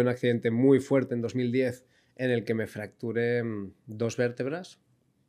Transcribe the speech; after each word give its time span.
un 0.00 0.06
accidente 0.06 0.52
muy 0.52 0.78
fuerte 0.78 1.14
en 1.14 1.22
2010 1.22 1.84
en 2.14 2.30
el 2.30 2.44
que 2.44 2.54
me 2.54 2.68
fracturé 2.68 3.42
mm, 3.42 3.72
dos 3.86 4.16
vértebras. 4.16 4.78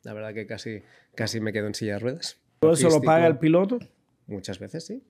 La 0.04 0.14
verdad 0.14 0.32
que 0.34 0.46
casi, 0.46 0.84
casi 1.16 1.40
me 1.40 1.52
quedo 1.52 1.66
en 1.66 1.74
silla 1.74 1.94
de 1.94 2.00
ruedas. 2.00 2.40
¿Todo 2.60 2.74
eso 2.74 2.90
lo 2.90 3.02
paga 3.02 3.26
el 3.26 3.40
piloto? 3.40 3.80
Muchas 4.28 4.60
veces, 4.60 4.86
sí. 4.86 5.04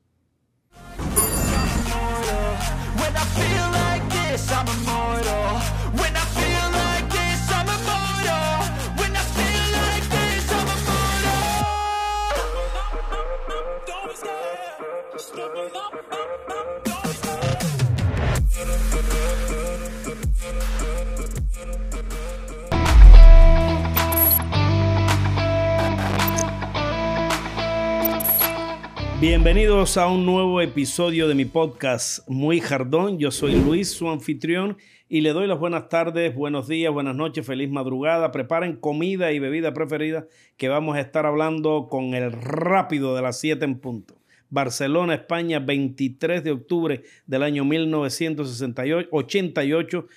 Bienvenidos 29.21 29.97
a 29.97 30.07
un 30.07 30.25
nuevo 30.25 30.61
episodio 30.61 31.27
de 31.27 31.35
mi 31.35 31.43
podcast 31.43 32.25
Muy 32.29 32.61
Jardón. 32.61 33.19
Yo 33.19 33.31
soy 33.31 33.53
Luis, 33.53 33.91
su 33.91 34.09
anfitrión, 34.09 34.77
y 35.09 35.19
le 35.19 35.33
doy 35.33 35.45
las 35.45 35.59
buenas 35.59 35.89
tardes, 35.89 36.33
buenos 36.33 36.69
días, 36.69 36.93
buenas 36.93 37.17
noches, 37.17 37.45
feliz 37.45 37.69
madrugada. 37.69 38.31
Preparen 38.31 38.77
comida 38.77 39.33
y 39.33 39.39
bebida 39.39 39.73
preferida 39.73 40.25
que 40.55 40.69
vamos 40.69 40.95
a 40.95 41.01
estar 41.01 41.25
hablando 41.25 41.89
con 41.89 42.13
el 42.13 42.31
rápido 42.31 43.13
de 43.13 43.21
las 43.21 43.37
7 43.41 43.65
en 43.65 43.79
punto. 43.79 44.15
Barcelona, 44.49 45.15
España, 45.15 45.59
23 45.59 46.41
de 46.41 46.51
octubre 46.51 47.03
del 47.27 47.43
año 47.43 47.65
1988 47.65 50.07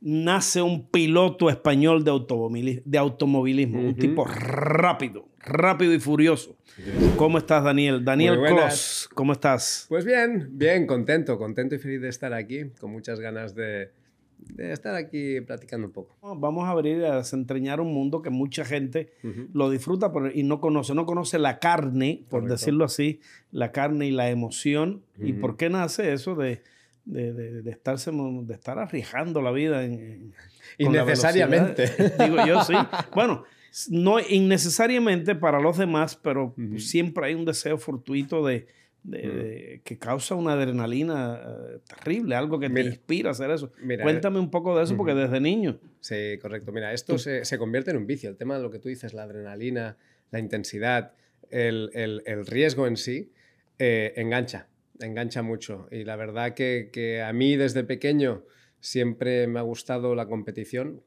nace 0.00 0.62
un 0.62 0.88
piloto 0.88 1.50
español 1.50 2.04
de 2.04 2.10
automovilismo, 2.10 2.82
de 2.84 2.98
automovilismo 2.98 3.80
un 3.80 3.94
tipo 3.94 4.24
rápido, 4.24 5.28
rápido 5.38 5.92
y 5.94 6.00
furioso. 6.00 6.56
¿Cómo 7.16 7.38
estás, 7.38 7.62
Daniel? 7.62 8.04
Daniel 8.04 8.40
Cross, 8.40 9.08
¿cómo 9.14 9.32
estás? 9.32 9.86
Pues 9.88 10.04
bien, 10.04 10.48
bien, 10.52 10.86
contento, 10.86 11.38
contento 11.38 11.74
y 11.74 11.78
feliz 11.78 12.00
de 12.00 12.08
estar 12.08 12.32
aquí, 12.32 12.70
con 12.80 12.90
muchas 12.90 13.20
ganas 13.20 13.54
de, 13.54 13.90
estar 14.56 14.94
aquí 14.94 15.40
platicando 15.42 15.88
un 15.88 15.92
poco. 15.92 16.16
Vamos 16.22 16.66
a 16.66 16.70
abrir 16.70 17.04
a 17.04 17.18
desentrañar 17.18 17.80
un 17.80 17.92
mundo 17.92 18.22
que 18.22 18.30
mucha 18.30 18.64
gente 18.64 19.12
lo 19.52 19.68
disfruta 19.68 20.10
y 20.32 20.42
no 20.44 20.60
conoce. 20.60 20.94
No 20.94 21.04
conoce 21.04 21.38
la 21.38 21.58
carne, 21.58 22.24
por 22.30 22.48
decirlo 22.48 22.86
así, 22.86 23.20
la 23.50 23.72
carne 23.72 24.06
y 24.06 24.12
la 24.12 24.30
emoción. 24.30 25.02
¿Y 25.18 25.34
por 25.34 25.58
qué 25.58 25.68
nace 25.68 26.12
eso 26.12 26.34
de 26.34 26.62
de, 27.10 27.62
de, 27.62 27.70
estarse, 27.70 28.10
de 28.12 28.54
estar 28.54 28.78
arriesgando 28.78 29.42
la 29.42 29.50
vida. 29.50 29.84
En, 29.84 30.32
innecesariamente. 30.78 31.90
Digo 32.18 32.36
yo, 32.46 32.62
sí. 32.62 32.74
Bueno, 33.14 33.44
no 33.88 34.20
innecesariamente 34.20 35.34
para 35.34 35.60
los 35.60 35.78
demás, 35.78 36.16
pero 36.16 36.54
siempre 36.76 37.26
hay 37.26 37.34
un 37.34 37.44
deseo 37.44 37.78
fortuito 37.78 38.46
de, 38.46 38.66
que 39.84 39.98
causa 39.98 40.34
una 40.34 40.52
adrenalina 40.52 41.40
eh, 41.42 41.78
terrible, 41.86 42.34
algo 42.34 42.58
que 42.58 42.70
te 42.70 42.80
inspira 42.80 43.30
a 43.30 43.32
hacer 43.32 43.50
eso. 43.50 43.72
Cuéntame 44.02 44.38
un 44.38 44.50
poco 44.50 44.76
de 44.76 44.84
eso, 44.84 44.96
porque 44.96 45.14
desde 45.14 45.40
niño. 45.40 45.78
Sí, 46.00 46.38
correcto. 46.40 46.72
Mira, 46.72 46.92
esto 46.92 47.18
se, 47.18 47.44
se, 47.44 47.58
convierte 47.58 47.90
en 47.90 47.98
un 47.98 48.06
vicio. 48.06 48.30
El 48.30 48.36
tema 48.36 48.56
de 48.56 48.62
lo 48.62 48.70
que 48.70 48.78
tú 48.78 48.88
dices, 48.88 49.14
la 49.14 49.24
adrenalina, 49.24 49.96
la 50.30 50.38
intensidad, 50.38 51.12
el, 51.50 51.90
el, 51.94 52.22
el 52.26 52.46
riesgo 52.46 52.86
en 52.86 52.96
sí, 52.96 53.32
eh, 53.78 54.12
engancha 54.16 54.69
engancha 55.00 55.42
mucho. 55.42 55.88
Y 55.90 56.04
la 56.04 56.16
verdad 56.16 56.54
que, 56.54 57.22
a 57.24 57.32
mí 57.32 57.56
desde 57.56 57.84
pequeño 57.84 58.44
siempre 58.80 59.46
me 59.46 59.58
ha 59.58 59.62
gustado 59.62 60.14
la 60.14 60.26
competición, 60.26 61.02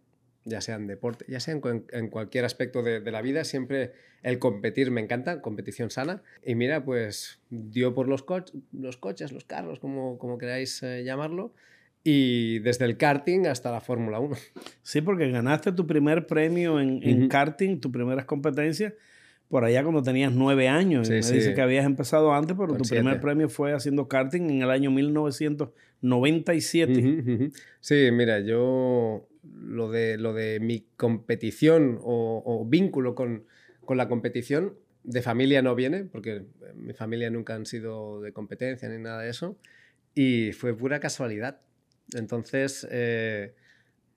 ya 0.46 0.62
sea 0.62 0.76
en 0.76 0.88
deporte, 0.88 1.26
ya 1.28 1.40
sea 1.40 1.54
en, 1.54 2.10
cualquier 2.10 2.46
aspecto 2.46 2.84
de, 2.84 3.00
la 3.12 3.22
vida, 3.22 3.44
siempre 3.44 3.94
el 4.22 4.40
competir 4.40 4.92
me 4.92 5.02
encanta, 5.02 5.42
competición 5.42 5.90
sana. 5.90 6.22
Y 6.46 6.56
mira, 6.56 6.84
pues 6.84 7.40
dio 7.50 7.94
por 7.94 8.08
los, 8.08 8.26
los 8.72 8.98
coches, 8.98 9.32
los 9.32 9.46
carros, 9.46 9.80
como, 9.80 10.18
como 10.18 10.38
queráis 10.38 10.84
eh, 10.84 11.04
llamarlo. 11.04 11.54
Y 12.06 12.60
desde 12.60 12.84
el 12.84 12.98
karting 12.98 13.48
hasta 13.48 13.72
la 13.72 13.80
Fórmula 13.80 14.20
1. 14.20 14.36
Sí, 14.82 15.02
porque 15.02 15.32
ganaste 15.32 15.72
tu 15.72 15.88
primer 15.88 16.28
premio 16.28 16.82
en, 16.82 17.30
karting, 17.30 17.80
tu 17.80 17.92
primeras 17.92 18.26
competencias 18.26 18.94
por 19.54 19.64
allá 19.66 19.84
cuando 19.84 20.02
tenías 20.02 20.34
nueve 20.34 20.68
años. 20.68 21.12
me 21.12 21.18
dice 21.18 21.54
que 21.54 21.62
habías 21.62 21.86
empezado 21.86 22.34
antes, 22.34 22.58
pero 22.58 22.76
tu 22.76 22.86
primer 22.86 23.22
premio 23.22 23.50
fue 23.50 23.72
haciendo 23.72 24.08
karting 24.08 24.50
en 24.50 24.64
el 24.64 24.72
año 24.72 24.90
1997. 24.90 27.52
Sí, 27.80 28.10
mira, 28.12 28.40
yo 28.40 29.30
lo 29.44 29.92
de, 29.92 30.18
lo 30.18 30.34
de 30.34 30.60
mi 30.60 30.88
competición 30.98 32.00
o, 32.02 32.66
vínculo 32.68 33.14
con, 33.14 33.46
con, 33.86 33.98
la 33.98 34.08
competición 34.08 34.74
de 35.04 35.22
familia 35.22 35.62
no 35.62 35.76
viene, 35.76 36.06
porque 36.06 36.46
mi 36.74 36.94
familia 36.94 37.30
nunca 37.30 37.54
han 37.54 37.68
sido 37.68 38.22
de 38.22 38.34
competencia 38.34 38.90
ni 38.90 38.98
nada 38.98 39.22
de 39.22 39.30
eso, 39.30 39.60
y 40.16 40.52
fue 40.54 40.76
pura 40.76 41.00
casualidad. 41.00 41.62
Entonces, 42.16 42.88
eh, 42.90 43.54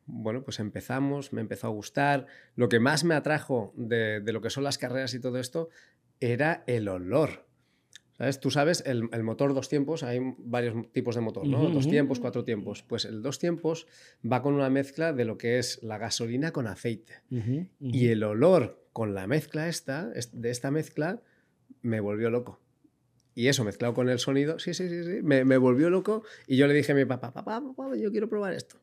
bueno, 0.07 0.45
pues 0.45 0.61
empezamos, 0.61 1.33
me 1.33 1.41
empezó 1.41 1.67
a 1.67 1.71
gustar. 1.71 2.27
Lo 2.55 2.69
que 2.69 2.81
más 2.81 3.05
me 3.05 3.15
atrajo 3.15 3.73
de, 3.77 4.21
lo 4.25 4.41
que 4.41 4.51
son 4.51 4.65
las 4.65 4.79
carreras 4.79 5.15
y 5.15 5.21
todo 5.21 5.39
esto 5.39 5.69
era 6.21 6.65
el 6.67 6.89
olor. 6.89 7.45
¿Sabes? 8.17 8.41
Tú 8.41 8.51
sabes, 8.51 8.83
el, 8.87 9.03
motor 9.23 9.53
dos 9.53 9.69
tiempos, 9.69 10.03
hay 10.03 10.21
varios 10.39 10.91
tipos 10.93 11.17
de 11.17 11.21
motor, 11.21 11.47
¿no? 11.47 11.69
Dos 11.69 11.87
tiempos, 11.87 12.19
cuatro 12.19 12.45
tiempos. 12.45 12.83
Pues 12.83 13.05
el 13.05 13.21
dos 13.21 13.39
tiempos 13.39 13.87
va 14.25 14.41
con 14.41 14.55
una 14.55 14.71
mezcla 14.71 15.13
de 15.13 15.27
lo 15.27 15.37
que 15.37 15.59
es 15.59 15.83
la 15.83 15.99
gasolina 15.99 16.51
con 16.51 16.67
aceite. 16.67 17.15
Y 17.79 18.09
el 18.09 18.23
olor 18.23 18.87
con 18.95 19.13
la 19.13 19.27
mezcla 19.27 19.69
esta, 19.69 20.09
de 20.33 20.51
esta 20.51 20.71
mezcla, 20.71 21.21
me 21.83 22.01
volvió 22.01 22.31
loco. 22.31 22.59
Y 23.35 23.49
eso 23.49 23.65
mezclado 23.65 23.93
con 23.93 24.09
el 24.09 24.19
sonido, 24.19 24.59
sí, 24.59 24.73
sí, 24.73 24.89
sí, 24.89 25.05
sí, 25.05 25.21
me, 25.23 25.45
me 25.45 25.59
volvió 25.59 25.91
loco. 25.91 26.23
Y 26.47 26.57
yo 26.57 26.67
le 26.67 26.73
dije 26.73 26.93
a 26.93 26.95
mi 26.95 27.05
papá, 27.05 27.35
papá, 27.35 27.61
papá, 27.61 27.95
yo 27.97 28.11
quiero 28.11 28.31
probar 28.31 28.55
esto. 28.55 28.81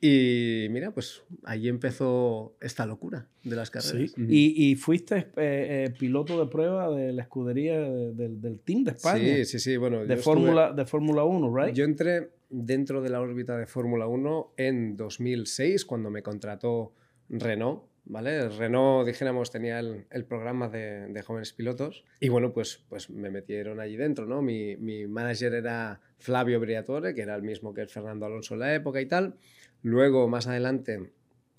Y 0.00 0.68
mira, 0.70 0.92
pues 0.92 1.24
ahí 1.42 1.68
empezó 1.68 2.56
esta 2.60 2.86
locura 2.86 3.26
de 3.42 3.56
las 3.56 3.70
carreras. 3.70 4.12
Sí. 4.12 4.26
y, 4.28 4.70
y, 4.70 4.76
fuiste 4.76 5.16
eh, 5.36 5.86
eh, 5.86 5.94
piloto 5.98 6.38
de 6.38 6.48
prueba 6.48 6.88
de 6.90 7.12
la 7.12 7.22
escudería 7.22 7.80
del 7.80 8.60
team 8.64 8.84
de 8.84 8.92
España. 8.92 9.18
Sí, 9.18 9.44
sí, 9.44 9.58
sí. 9.58 9.76
Bueno, 9.76 10.04
de 10.06 10.16
Fórmula 10.16 10.72
de 10.72 10.84
Fórmula 10.84 11.24
1, 11.24 11.56
¿right? 11.56 11.74
Yo 11.74 11.84
entré 11.84 12.30
dentro 12.48 13.02
de 13.02 13.08
la 13.08 13.20
órbita 13.20 13.56
de 13.58 13.66
Fórmula 13.66 14.06
1 14.06 14.54
en 14.56 14.96
2006, 14.96 15.84
cuando 15.84 16.10
me 16.10 16.22
contrató 16.22 16.92
Renault. 17.28 17.82
¿Vale? 18.10 18.48
Renault, 18.48 19.06
dijéramos, 19.06 19.50
tenía 19.50 19.80
el, 19.80 20.06
el 20.10 20.24
programa 20.24 20.70
de, 20.70 21.08
de, 21.08 21.22
jóvenes 21.22 21.52
pilotos 21.52 22.06
y 22.20 22.30
bueno, 22.30 22.54
pues, 22.54 22.82
pues 22.88 23.10
me 23.10 23.28
metieron 23.28 23.80
allí 23.80 23.98
dentro, 23.98 24.24
¿no? 24.24 24.40
Mi, 24.40 24.78
mi 24.78 25.06
manager 25.06 25.52
era 25.52 26.00
Flavio 26.16 26.58
Briatore, 26.58 27.14
que 27.14 27.20
era 27.20 27.34
el 27.34 27.42
mismo 27.42 27.74
que 27.74 27.82
el 27.82 27.90
Fernando 27.90 28.24
Alonso 28.24 28.54
en 28.54 28.60
la 28.60 28.74
época 28.74 29.02
y 29.02 29.06
tal. 29.06 29.34
Luego, 29.82 30.28
más 30.28 30.46
adelante, 30.46 31.12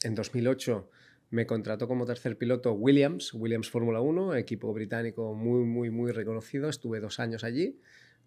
en 0.03 0.15
2008, 0.15 0.89
me 1.31 1.45
contrató 1.45 1.87
como 1.87 2.05
tercer 2.05 2.37
piloto 2.37 2.73
Williams, 2.73 3.33
Williams 3.33 3.69
Fórmula 3.69 4.01
1, 4.01 4.35
equipo 4.35 4.73
británico 4.73 5.33
muy, 5.33 5.63
muy, 5.63 5.89
muy 5.89 6.11
reconocido. 6.11 6.69
Estuve 6.69 6.99
dos 6.99 7.19
años 7.19 7.43
allí 7.43 7.79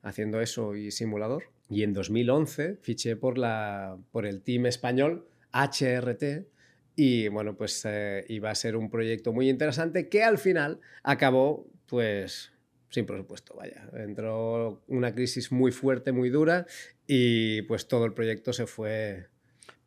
haciendo 0.03 0.41
eso 0.41 0.75
y 0.75 0.91
simulador. 0.91 1.45
Y 1.69 1.83
en 1.83 1.93
2011 1.93 2.79
fiché 2.83 3.17
por, 3.17 3.39
la, 3.39 3.99
por 4.11 4.27
el 4.27 4.43
team 4.43 4.67
español 4.67 5.27
HRT 5.53 6.47
y 6.95 7.29
bueno, 7.29 7.57
pues 7.57 7.83
eh, 7.87 8.25
iba 8.29 8.51
a 8.51 8.55
ser 8.55 8.77
un 8.77 8.91
proyecto 8.91 9.33
muy 9.33 9.49
interesante 9.49 10.09
que 10.09 10.23
al 10.23 10.39
final 10.39 10.81
acabó 11.03 11.67
pues 11.87 12.53
sin 12.91 13.07
presupuesto, 13.07 13.55
vaya. 13.55 13.89
Entró 13.95 14.83
una 14.87 15.15
crisis 15.15 15.51
muy 15.51 15.73
fuerte, 15.73 16.13
muy 16.13 16.29
dura 16.29 16.67
y 17.07 17.63
pues 17.63 17.89
todo 17.89 18.05
el 18.05 18.13
proyecto 18.13 18.53
se 18.53 18.67
fue 18.67 19.29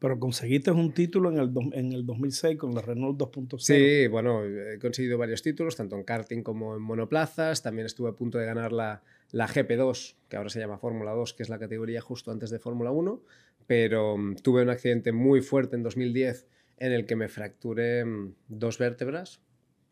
pero 0.06 0.20
conseguiste 0.20 0.70
un 0.70 0.94
título 0.94 1.32
en 1.32 1.40
el, 1.40 1.52
en 1.74 1.92
el 1.92 2.06
2006 2.06 2.60
con 2.60 2.76
la 2.76 2.82
Renault 2.84 3.18
2.0. 3.20 3.58
Sí, 3.58 4.06
bueno, 4.06 4.46
he 4.46 4.78
conseguido 4.78 5.18
varios 5.18 5.42
títulos, 5.42 5.76
tanto 5.76 5.96
en 5.96 6.04
karting 6.04 6.44
como 6.44 6.76
en 6.76 6.84
monoplazas. 6.84 7.64
También 7.64 7.88
estuve 7.88 8.10
a 8.10 8.12
punto 8.12 8.38
de 8.38 8.46
ganar 8.46 8.72
la, 8.72 9.02
la 9.32 9.48
GP2, 9.48 10.14
que 10.30 10.38
ahora 10.38 10.52
se 10.52 10.60
llama 10.60 10.78
Fórmula 10.78 11.10
2, 11.14 11.34
que 11.34 11.42
es 11.42 11.50
la 11.50 11.58
categoría 11.58 12.02
justo 12.02 12.30
antes 12.30 12.52
de 12.52 12.60
Fórmula 12.60 12.92
1. 12.92 13.20
Pero 13.66 14.16
mm, 14.16 14.36
tuve 14.44 14.62
un 14.62 14.70
accidente 14.70 15.12
muy 15.12 15.42
fuerte 15.42 15.76
en 15.76 15.82
2010 15.82 16.46
en 16.78 16.92
el 16.92 17.08
que 17.08 17.16
me 17.16 17.28
fracturé 17.28 18.06
mm, 18.06 18.36
dos 18.48 18.78
vértebras. 18.78 19.42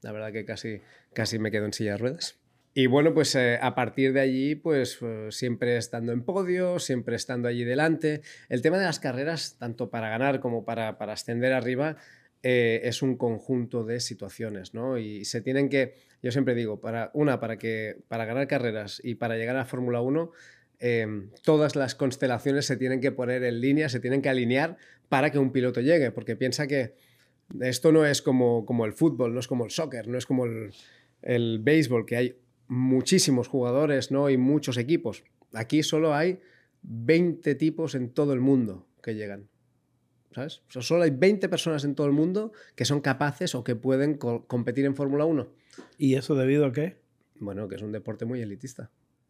La 0.03 0.11
verdad 0.11 0.31
que 0.31 0.45
casi, 0.45 0.81
casi 1.13 1.39
me 1.39 1.49
quedo 1.49 1.65
en 1.65 1.73
silla 1.73 1.93
de 1.93 1.97
ruedas. 1.97 2.39
Y 2.75 2.87
bueno, 2.87 3.13
pues 3.13 3.35
eh, 3.35 3.59
a 3.61 3.75
partir 3.75 4.13
de 4.13 4.19
allí, 4.19 4.55
pues 4.55 4.97
eh, 5.01 5.27
siempre 5.29 5.77
estando 5.77 6.11
en 6.11 6.23
podio, 6.23 6.79
siempre 6.79 7.15
estando 7.15 7.47
allí 7.47 7.63
delante. 7.63 8.21
El 8.49 8.63
tema 8.63 8.79
de 8.79 8.85
las 8.85 8.99
carreras, 8.99 9.57
tanto 9.59 9.91
para 9.91 10.09
ganar 10.09 10.39
como 10.39 10.65
para, 10.65 10.97
para 10.97 11.13
ascender 11.13 11.53
arriba, 11.53 11.97
eh, 12.41 12.81
es 12.83 13.03
un 13.03 13.15
conjunto 13.15 13.85
de 13.85 13.99
situaciones, 13.99 14.73
¿no? 14.73 14.97
Y 14.97 15.23
se 15.23 15.41
tienen 15.41 15.69
que, 15.69 15.93
yo 16.23 16.31
siempre 16.31 16.55
digo, 16.55 16.81
para 16.81 17.11
una, 17.13 17.39
para, 17.39 17.57
que, 17.57 17.97
para 18.07 18.25
ganar 18.25 18.47
carreras 18.47 18.99
y 19.03 19.15
para 19.15 19.37
llegar 19.37 19.55
a 19.55 19.65
Fórmula 19.65 20.01
1, 20.01 20.31
em, 20.79 21.29
todas 21.43 21.75
las 21.75 21.93
constelaciones 21.93 22.65
se 22.65 22.75
tienen 22.75 23.01
que 23.01 23.11
poner 23.11 23.43
en 23.43 23.61
línea, 23.61 23.87
se 23.87 23.99
tienen 23.99 24.23
que 24.23 24.29
alinear 24.29 24.77
para 25.09 25.31
que 25.31 25.37
un 25.37 25.51
piloto 25.51 25.79
llegue, 25.79 26.09
porque 26.11 26.35
piensa 26.35 26.65
que 26.65 26.95
esto 27.61 27.91
no 27.91 28.03
es 28.03 28.23
como, 28.23 28.65
como 28.65 28.85
el 28.85 28.93
fútbol, 28.93 29.33
no 29.33 29.39
es 29.39 29.47
como 29.47 29.63
el 29.63 29.71
soccer, 29.71 30.07
no 30.07 30.17
es 30.17 30.25
como 30.25 30.45
el, 30.45 30.71
el 31.21 31.59
béisbol, 31.59 32.05
que 32.05 32.17
hay 32.17 32.35
muchísimos 32.73 33.47
jugadores 33.47 34.11
¿no? 34.11 34.29
y 34.29 34.37
muchos 34.37 34.77
equipos. 34.77 35.23
Aquí 35.53 35.83
solo 35.83 36.13
hay 36.13 36.39
20 36.81 37.55
tipos 37.55 37.95
en 37.95 38.09
todo 38.09 38.33
el 38.33 38.39
mundo 38.39 38.87
que 39.01 39.15
llegan. 39.15 39.49
¿Sabes? 40.31 40.63
solo 40.67 41.03
hay 41.03 41.11
20 41.11 41.47
personas 41.47 41.83
en 41.83 41.93
todo 41.93 42.07
el 42.07 42.13
mundo 42.13 42.53
que 42.75 42.85
son 42.85 43.01
capaces 43.01 43.53
o 43.53 43.63
que 43.63 43.75
pueden 43.75 44.17
competir 44.17 44.85
en 44.85 44.95
Fórmula 44.95 45.25
1. 45.25 45.47
¿Y 45.99 46.15
eso 46.15 46.33
debido 46.33 46.65
a 46.65 46.71
qué? 46.71 46.97
Bueno, 47.35 47.67
que 47.67 47.75
es 47.75 47.83
un 47.83 47.91
deporte 47.91 48.25
muy 48.25 48.41
elitista. 48.41 48.89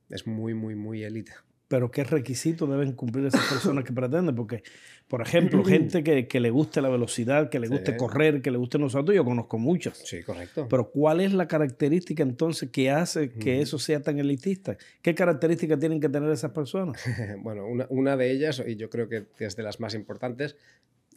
Es 0.10 0.26
muy, 0.28 0.54
muy, 0.54 0.76
muy 0.76 1.04
élite 1.04 1.34
pero 1.74 1.90
qué 1.90 2.04
requisitos 2.04 2.70
deben 2.70 2.92
cumplir 2.92 3.26
esas 3.26 3.52
personas 3.52 3.84
que 3.84 3.92
pretenden. 3.94 4.36
Porque, 4.36 4.62
por 5.08 5.24
ejemplo, 5.24 5.66
gente 5.66 6.04
que, 6.04 6.28
que 6.28 6.40
le 6.40 6.52
guste 6.52 6.84
la 6.84 6.90
velocidad, 6.90 7.50
que 7.50 7.60
le 7.60 7.68
guste 7.68 7.98
correr, 7.98 8.44
que 8.44 8.52
le 8.52 8.60
gusten 8.60 8.82
los 8.82 8.94
autos, 8.94 9.16
yo 9.16 9.26
conozco 9.26 9.58
muchas. 9.58 9.98
Sí, 9.98 10.22
correcto. 10.22 10.68
Pero 10.70 10.92
¿cuál 10.92 11.20
es 11.20 11.34
la 11.34 11.48
característica 11.48 12.22
entonces 12.22 12.70
que 12.70 12.92
hace 12.92 13.32
que 13.32 13.60
eso 13.60 13.80
sea 13.80 14.04
tan 14.04 14.20
elitista? 14.20 14.78
¿Qué 15.02 15.16
características 15.16 15.80
tienen 15.80 16.00
que 16.00 16.10
tener 16.10 16.32
esas 16.32 16.52
personas? 16.52 17.02
bueno, 17.42 17.66
una, 17.66 17.88
una, 17.90 18.18
de 18.18 18.30
ellas, 18.30 18.62
y 18.64 18.76
yo 18.76 18.92
creo 18.92 19.10
que 19.10 19.26
es 19.40 19.56
de 19.56 19.64
las 19.64 19.80
más 19.80 19.96
importantes, 19.96 20.56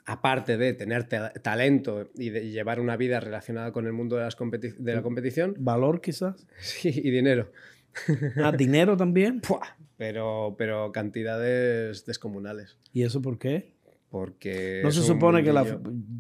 aparte 0.07 0.57
de 0.57 0.73
tener 0.73 1.05
talento 1.05 2.09
y 2.15 2.31
de 2.31 2.49
llevar 2.49 2.81
una 2.81 2.97
vida 2.97 3.21
relacionada 3.21 3.73
con 3.73 3.87
el 3.87 3.93
mundo 3.93 4.17
de, 4.17 4.23
las 4.23 4.37
de 4.79 4.95
la 4.95 5.03
competición. 5.03 5.55
¿Valor 5.59 6.01
quizás? 6.01 6.47
Sí, 6.61 6.89
y 6.95 7.11
dinero. 7.11 7.51
¿Ah, 8.43 8.53
dinero 8.53 8.97
también? 8.97 9.41
Pero, 9.97 10.57
pero 10.59 10.93
cantidades 10.93 12.05
descomunales. 12.05 12.79
¿Y 12.93 13.03
eso 13.03 13.23
por 13.23 13.39
qué? 13.39 13.76
Porque. 14.09 14.81
No 14.85 14.91
se 14.93 15.03
supone 15.03 15.43
que 15.43 15.53
la. 15.53 15.65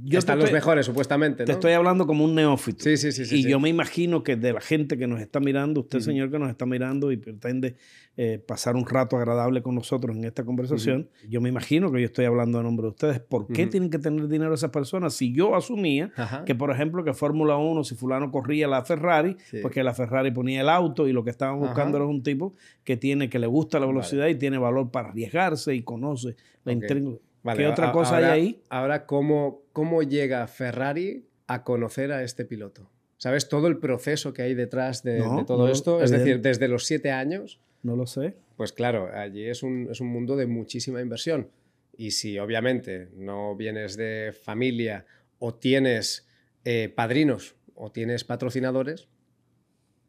Yo 0.04 0.18
Están 0.18 0.38
los 0.38 0.52
mejores, 0.52 0.86
supuestamente. 0.86 1.44
Te 1.44 1.52
estoy 1.52 1.72
hablando 1.72 2.06
como 2.06 2.24
un 2.24 2.34
neófito. 2.34 2.84
Sí, 2.84 2.96
sí, 2.96 3.12
sí. 3.12 3.36
y 3.36 3.48
yo 3.48 3.60
me 3.60 3.68
imagino 3.68 4.22
que 4.22 4.36
de 4.36 4.52
la 4.52 4.60
gente 4.60 4.98
que 4.98 5.06
nos 5.06 5.20
está 5.20 5.40
mirando, 5.40 5.80
usted, 5.80 6.00
señor, 6.00 6.30
que 6.30 6.38
nos 6.38 6.50
está 6.50 6.66
mirando 6.66 7.12
y 7.12 7.16
pretende 7.16 7.76
eh, 8.18 8.38
pasar 8.38 8.76
un 8.76 8.86
rato 8.86 9.16
agradable 9.16 9.60
con 9.62 9.74
nosotros 9.74 10.16
en 10.16 10.24
esta 10.24 10.42
conversación, 10.42 11.10
yo 11.28 11.40
me 11.40 11.48
imagino 11.48 11.92
que 11.92 12.00
yo 12.00 12.06
estoy 12.06 12.24
hablando 12.24 12.58
a 12.58 12.62
nombre 12.62 12.84
de 12.84 12.88
ustedes. 12.88 13.20
¿Por 13.20 13.46
qué 13.46 13.66
tienen 13.66 13.90
que 13.90 13.98
tener 13.98 14.26
dinero 14.28 14.54
esas 14.54 14.70
personas? 14.70 15.14
Si 15.14 15.32
yo 15.32 15.54
asumía 15.54 16.12
que, 16.46 16.54
por 16.54 16.70
ejemplo, 16.70 17.04
que 17.04 17.12
Fórmula 17.12 17.56
1, 17.56 17.84
si 17.84 17.94
fulano 17.94 18.30
corría 18.30 18.68
la 18.68 18.82
Ferrari, 18.84 19.36
porque 19.62 19.82
la 19.82 19.94
Ferrari 19.94 20.30
ponía 20.30 20.62
el 20.62 20.68
auto 20.68 21.06
y 21.06 21.12
lo 21.12 21.24
que 21.24 21.30
estaban 21.30 21.60
buscando 21.60 21.98
era 21.98 22.06
un 22.06 22.22
tipo 22.22 22.54
que 22.84 22.96
tiene, 22.96 23.28
que 23.28 23.38
le 23.38 23.46
gusta 23.46 23.78
la 23.78 23.86
velocidad 23.86 24.28
y 24.28 24.34
tiene 24.34 24.58
valor 24.58 24.90
para 24.90 25.10
arriesgarse 25.10 25.74
y 25.74 25.82
conoce 25.82 26.36
la 26.64 26.72
okay. 26.72 27.18
¿Qué 27.54 27.66
otra 27.66 27.92
cosa 27.92 28.16
hay 28.16 28.24
ahí? 28.24 28.62
Ahora, 28.68 29.06
¿cómo, 29.06 29.62
¿cómo 29.72 30.02
llega 30.02 30.46
Ferrari 30.46 31.26
a 31.46 31.62
conocer 31.64 32.12
a 32.12 32.22
este 32.22 32.44
piloto? 32.44 32.90
¿Sabes 33.18 33.48
todo 33.48 33.66
el 33.68 33.78
proceso 33.78 34.32
que 34.32 34.42
hay 34.42 34.54
detrás 34.54 35.02
de, 35.02 35.24
todo 35.46 35.68
esto? 35.68 36.02
Es 36.02 36.10
decir, 36.10 36.40
desde 36.40 36.68
los 36.68 36.84
siete 36.84 37.10
años. 37.10 37.60
No 37.82 37.96
lo 37.96 38.06
sé. 38.06 38.34
Pues 38.56 38.72
claro, 38.72 39.10
allí 39.14 39.44
es 39.44 39.62
un, 39.62 39.88
es 39.90 40.00
un 40.00 40.08
mundo 40.08 40.36
de 40.36 40.46
muchísima 40.46 41.00
inversión. 41.00 41.50
Y 41.96 42.10
si 42.10 42.38
obviamente 42.38 43.08
no 43.14 43.56
vienes 43.56 43.96
de 43.96 44.34
familia 44.38 45.06
o 45.38 45.54
tienes 45.54 46.28
eh, 46.64 46.92
padrinos 46.94 47.56
o 47.74 47.90
tienes 47.90 48.24
patrocinadores, 48.24 49.08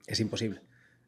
es 0.06 0.20
imposible. 0.20 0.62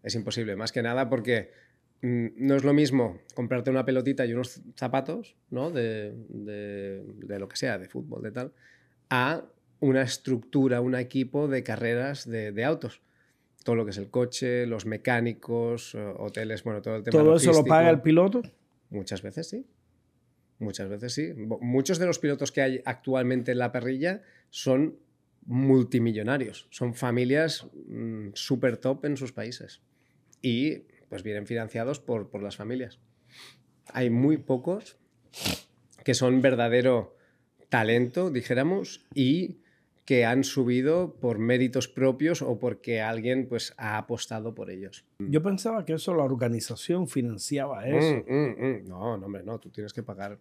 Es 0.04 0.16
imposible. 0.16 0.56
Más 0.56 0.72
que 0.72 0.82
nada 0.82 1.10
porque 1.10 1.52
no 2.02 2.56
es 2.56 2.64
lo 2.64 2.74
mismo 2.74 3.20
comprarte 3.34 3.70
una 3.70 3.86
pelotita 3.86 4.26
y 4.26 4.34
unos 4.34 4.62
zapatos, 4.76 5.36
¿no? 5.50 5.70
De, 5.72 6.16
lo 7.28 7.48
que 7.50 7.58
sea, 7.58 7.78
de 7.78 7.90
fútbol, 7.90 8.24
de 8.24 8.32
tal, 8.32 8.54
a 9.10 9.44
una 9.82 10.02
estructura, 10.02 10.82
un 10.82 10.96
equipo 10.96 11.48
de 11.48 11.64
carreras 11.64 12.30
de, 12.30 12.64
autos. 12.64 13.02
Todo 13.64 13.76
lo 13.76 13.86
que 13.86 13.92
es 13.92 13.98
el 13.98 14.10
coche, 14.10 14.66
los 14.66 14.86
mecánicos, 14.86 15.94
eh, 15.94 16.14
hoteles, 16.18 16.64
bueno, 16.64 16.82
todo 16.82 16.96
el 16.96 17.04
tema. 17.04 17.18
¿Todo 17.18 17.36
eso 17.36 17.52
lo 17.52 17.66
paga 17.66 17.90
el 17.90 18.02
piloto? 18.02 18.42
Muchas 18.90 19.22
veces 19.22 19.50
sí. 19.50 19.66
Muchas 20.60 20.90
veces 20.90 21.14
sí. 21.14 21.34
Muchos 21.36 22.00
de 22.00 22.06
los 22.06 22.20
pilotos 22.20 22.52
que 22.52 22.62
hay 22.62 22.82
actualmente 22.86 23.52
en 23.52 23.58
la 23.58 23.72
perrilla 23.72 24.22
son 24.50 24.98
multimillonarios, 25.46 26.68
son 26.70 26.94
familias 26.94 27.68
mm, 27.88 28.30
súper 28.34 28.78
top 28.78 29.06
en 29.06 29.18
sus 29.18 29.34
países. 29.34 29.82
Y 30.42 30.84
pues 31.10 31.24
vienen 31.24 31.48
financiados 31.48 32.00
por, 32.00 32.30
por 32.30 32.42
las 32.42 32.56
familias. 32.56 33.00
Hay 33.92 34.10
muy 34.10 34.38
pocos 34.38 34.98
que 36.04 36.14
son 36.14 36.42
verdadero 36.42 37.16
talento, 37.70 38.30
dijéramos, 38.30 39.06
y 39.14 39.62
que 40.10 40.26
han 40.26 40.44
subido 40.44 41.14
por 41.20 41.38
méritos 41.38 41.88
propios 41.88 42.42
o 42.42 42.58
porque 42.58 43.00
alguien 43.00 43.48
pues 43.48 43.76
ha 43.78 43.96
apostado 43.98 44.56
por 44.56 44.72
ellos. 44.72 45.06
Yo 45.20 45.44
pensaba 45.44 45.86
que 45.86 45.94
eso 45.94 46.16
la 46.16 46.24
organización 46.24 47.08
financiaba 47.08 47.82
mm, 47.82 47.94
eso. 47.94 48.26
Mm, 48.28 48.66
mm. 48.66 48.88
No, 48.88 49.18
no, 49.18 49.28
hombre, 49.28 49.44
no, 49.44 49.60
tú 49.60 49.70
tienes 49.70 49.94
que 49.94 50.02
pagar 50.02 50.40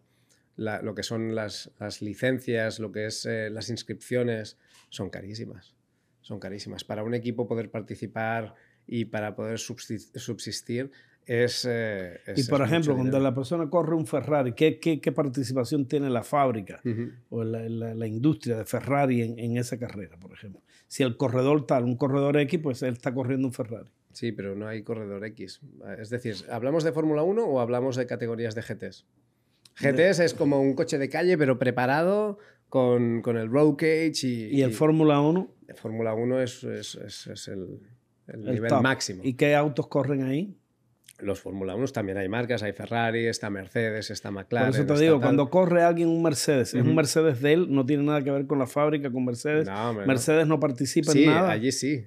lo 0.57 0.95
que 0.95 1.03
son 1.03 1.35
las, 1.35 1.71
licencias, 2.01 2.81
lo 2.81 2.91
que 2.91 3.07
es 3.07 3.27
eh, 3.27 3.51
las 3.51 3.69
inscripciones, 3.69 4.57
son 4.89 5.11
carísimas. 5.11 5.75
Son 6.23 6.41
carísimas. 6.41 6.85
Para 6.85 7.05
un 7.05 7.13
equipo 7.13 7.47
poder 7.47 7.71
participar 7.71 8.55
y 8.89 9.05
para 9.05 9.37
poder 9.37 9.59
subsistir 9.59 10.91
es... 11.29 11.67
Eh, 11.69 12.19
y 12.35 12.45
por 12.45 12.63
ejemplo, 12.63 12.97
cuando 12.97 13.21
la 13.21 13.35
persona 13.35 13.69
corre 13.69 13.95
un 13.95 14.07
Ferrari, 14.07 14.55
¿qué, 14.55 14.81
qué, 14.81 14.99
qué 14.99 15.13
participación 15.13 15.87
tiene 15.87 16.09
la 16.09 16.23
fábrica 16.23 16.81
o 17.29 17.45
la, 17.45 17.69
la, 17.69 18.07
industria 18.07 18.57
de 18.57 18.65
Ferrari 18.65 19.23
en, 19.23 19.39
en, 19.39 19.59
esa 19.59 19.79
carrera, 19.79 20.17
por 20.19 20.33
ejemplo? 20.33 20.63
Si 20.87 21.03
el 21.03 21.19
corredor 21.19 21.67
tal, 21.67 21.85
un 21.85 21.97
corredor 21.97 22.39
X, 22.39 22.59
pues 22.63 22.83
él 22.83 22.95
está 22.95 23.13
corriendo 23.13 23.47
un 23.47 23.53
Ferrari. 23.53 23.91
Sí, 24.13 24.33
pero 24.33 24.57
no 24.57 24.67
hay 24.67 24.83
corredor 24.83 25.25
X. 25.27 25.61
Es 25.99 26.09
decir, 26.09 26.35
¿hablamos 26.51 26.83
de 26.83 26.93
Fórmula 26.93 27.23
1 27.23 27.45
o 27.45 27.61
hablamos 27.61 27.97
de 27.97 28.07
categorías 28.07 28.55
de 28.55 28.63
GTs? 28.63 29.07
GTs 29.77 30.21
es 30.21 30.35
como 30.35 30.61
un 30.61 30.75
coche 30.75 30.97
de 30.97 31.11
calle, 31.11 31.37
pero 31.37 31.59
preparado 31.59 32.39
con, 32.71 33.21
con 33.21 33.37
el 33.37 33.51
road 33.51 33.77
cage 33.77 34.25
y... 34.25 34.57
¿Y 34.57 34.63
el 34.63 34.73
Fórmula 34.73 35.21
1? 35.21 35.55
El 35.69 35.77
Fórmula 35.77 36.15
1 36.15 36.41
es, 36.41 36.65
es, 36.65 36.95
es, 36.97 37.27
es 37.27 37.51
el 38.29 38.47
el, 38.47 38.55
nivel 38.55 38.73
máximo. 38.83 39.23
¿Y 39.25 39.35
qué 39.35 39.55
autos 39.55 39.89
corren 39.89 40.23
ahí? 40.23 40.57
Los 41.19 41.41
Fórmula 41.41 41.75
1 41.75 41.89
también 41.89 42.17
hay 42.19 42.29
marcas, 42.29 42.63
hay 42.63 42.73
Ferrari, 42.73 43.27
está 43.27 43.51
Mercedes, 43.51 44.11
está 44.11 44.31
McLaren. 44.31 44.71
Por 44.71 44.81
eso 44.81 44.95
te 44.95 45.01
digo, 45.01 45.21
cuando 45.21 45.51
corre 45.51 45.83
alguien 45.83 46.09
un 46.09 46.23
Mercedes, 46.23 46.75
es 46.75 46.83
un 46.83 46.95
Mercedes 46.95 47.41
de 47.41 47.55
él, 47.55 47.67
no 47.71 47.85
tiene 47.85 48.05
nada 48.05 48.23
que 48.23 48.31
ver 48.31 48.47
con 48.47 48.61
la 48.61 48.69
fábrica, 48.69 49.11
con 49.11 49.25
Mercedes. 49.25 49.69
Mercedes 50.07 50.47
no, 50.47 50.61
participa 50.61 51.13
en 51.13 51.27
nada. 51.27 51.51
Allí 51.51 51.73
sí. 51.73 52.07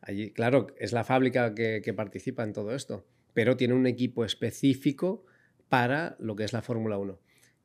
Allí, 0.00 0.30
claro, 0.30 0.68
es 0.78 0.92
la 0.92 1.02
fábrica 1.02 1.54
que, 1.54 1.80
que 1.84 1.92
participa 1.92 2.44
en 2.44 2.52
todo 2.52 2.72
esto, 2.72 3.04
pero 3.34 3.56
tiene 3.56 3.74
un 3.74 3.86
equipo 3.86 4.24
específico 4.24 5.24
para 5.68 6.16
lo 6.20 6.36
que 6.36 6.44
es 6.44 6.52
la 6.52 6.62
Fórmula 6.62 6.98
1. 6.98 7.18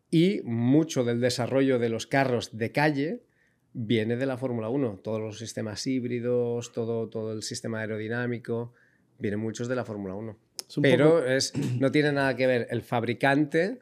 Y 0.10 0.42
mucho 0.46 1.04
del 1.04 1.20
desarrollo 1.20 1.78
de 1.78 1.90
los 1.90 2.08
carros 2.08 2.58
de 2.58 2.72
calle 2.72 3.22
viene 3.74 4.16
de 4.18 4.26
la 4.26 4.38
Fórmula 4.38 4.70
1. 4.70 5.02
Todos 5.04 5.22
los 5.22 5.38
sistemas 5.38 5.86
híbridos, 5.88 6.72
todo, 6.72 7.10
todo 7.10 7.34
el 7.34 7.44
sistema 7.44 7.80
aerodinámico, 7.80 8.74
vienen 9.20 9.40
muchos 9.40 9.68
de 9.68 9.76
la 9.76 9.86
Fórmula 9.86 10.16
1. 10.16 10.38
Pero 10.82 11.26
es, 11.26 11.54
no 11.80 11.92
tiene 11.92 12.12
nada 12.12 12.36
que 12.36 12.48
ver 12.48 12.68
el 12.70 12.82
fabricante. 12.82 13.80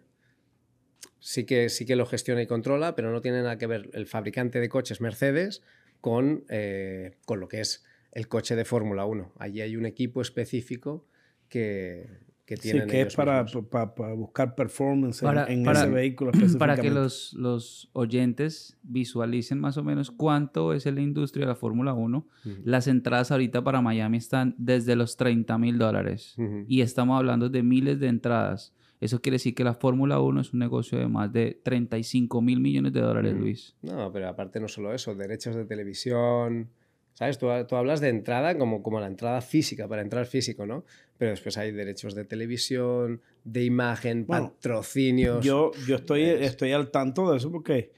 Sí 1.19 1.45
que, 1.45 1.69
sí 1.69 1.85
que 1.85 1.95
lo 1.95 2.05
gestiona 2.05 2.41
y 2.41 2.47
controla, 2.47 2.95
pero 2.95 3.11
no 3.11 3.21
tiene 3.21 3.41
nada 3.41 3.57
que 3.57 3.65
ver 3.67 3.89
el 3.93 4.05
fabricante 4.05 4.59
de 4.59 4.69
coches 4.69 5.01
Mercedes 5.01 5.63
con, 6.01 6.45
eh, 6.49 7.17
con 7.25 7.39
lo 7.39 7.47
que 7.47 7.61
es 7.61 7.83
el 8.11 8.27
coche 8.27 8.55
de 8.55 8.63
Fórmula 8.63 9.05
1. 9.05 9.33
Allí 9.39 9.61
hay 9.61 9.75
un 9.75 9.85
equipo 9.85 10.21
específico 10.21 11.07
que, 11.49 12.24
que 12.45 12.57
tienen. 12.57 12.83
Sí, 12.83 12.89
que 12.89 13.01
es 13.01 13.15
para, 13.15 13.45
para, 13.45 14.13
buscar 14.13 14.55
performance 14.55 15.23
en, 15.23 15.67
ese 15.67 15.87
vehículo 15.87 16.31
Para 16.59 16.77
que 16.77 16.91
los, 16.91 17.33
los, 17.33 17.89
oyentes 17.93 18.77
visualicen 18.83 19.59
más 19.59 19.77
o 19.77 19.83
menos 19.83 20.11
cuánto 20.11 20.73
es 20.73 20.85
la 20.85 21.01
industria 21.01 21.45
de 21.45 21.49
la 21.49 21.55
Fórmula 21.55 21.93
1. 21.93 22.27
Las 22.63 22.87
entradas 22.87 23.31
ahorita 23.31 23.63
para 23.63 23.81
Miami 23.81 24.17
están 24.17 24.55
desde 24.57 24.95
los 24.95 25.17
30 25.17 25.57
mil 25.57 25.77
dólares. 25.77 26.35
Y 26.67 26.81
estamos 26.81 27.17
hablando 27.17 27.49
de 27.49 27.63
miles 27.63 27.99
de 27.99 28.07
entradas. 28.07 28.73
Eso 29.01 29.21
quiere 29.21 29.35
decir 29.35 29.53
que 29.53 29.63
la 29.63 29.73
Fórmula 29.73 30.19
1 30.19 30.41
es 30.41 30.53
un 30.53 30.59
negocio 30.59 30.97
de 30.97 31.07
más 31.07 31.31
de 31.31 31.59
35 31.63 32.41
mil 32.41 32.59
millones 32.59 32.93
de 32.93 33.01
dólares, 33.01 33.33
Luis. 33.33 33.75
No, 33.81 34.11
pero 34.11 34.29
aparte 34.29 34.59
no 34.59 34.67
solo 34.67 34.93
eso, 34.93 35.13
derechos 35.15 35.55
de 35.55 35.65
televisión, 35.65 36.69
¿Sabes? 37.15 37.37
Tú, 37.37 37.49
hablas 37.49 38.01
de 38.01 38.09
entrada 38.09 38.57
como, 38.57 38.83
como 38.83 38.99
la 38.99 39.07
entrada 39.07 39.41
física, 39.41 39.87
para 39.87 40.01
entrar 40.01 40.25
físico, 40.25 40.65
¿no? 40.65 40.83
Pero 41.17 41.31
después 41.31 41.57
hay 41.57 41.71
derechos 41.71 42.13
de 42.13 42.25
televisión, 42.25 43.21
de 43.45 43.63
imagen, 43.63 44.25
patrocinios. 44.25 45.43
Yo, 45.43 45.71
yo 45.87 45.95
estoy, 45.95 46.23
estoy 46.23 46.73
al 46.73 46.91
tanto 46.91 47.31
de 47.31 47.37
eso 47.37 47.49
porque 47.53 47.93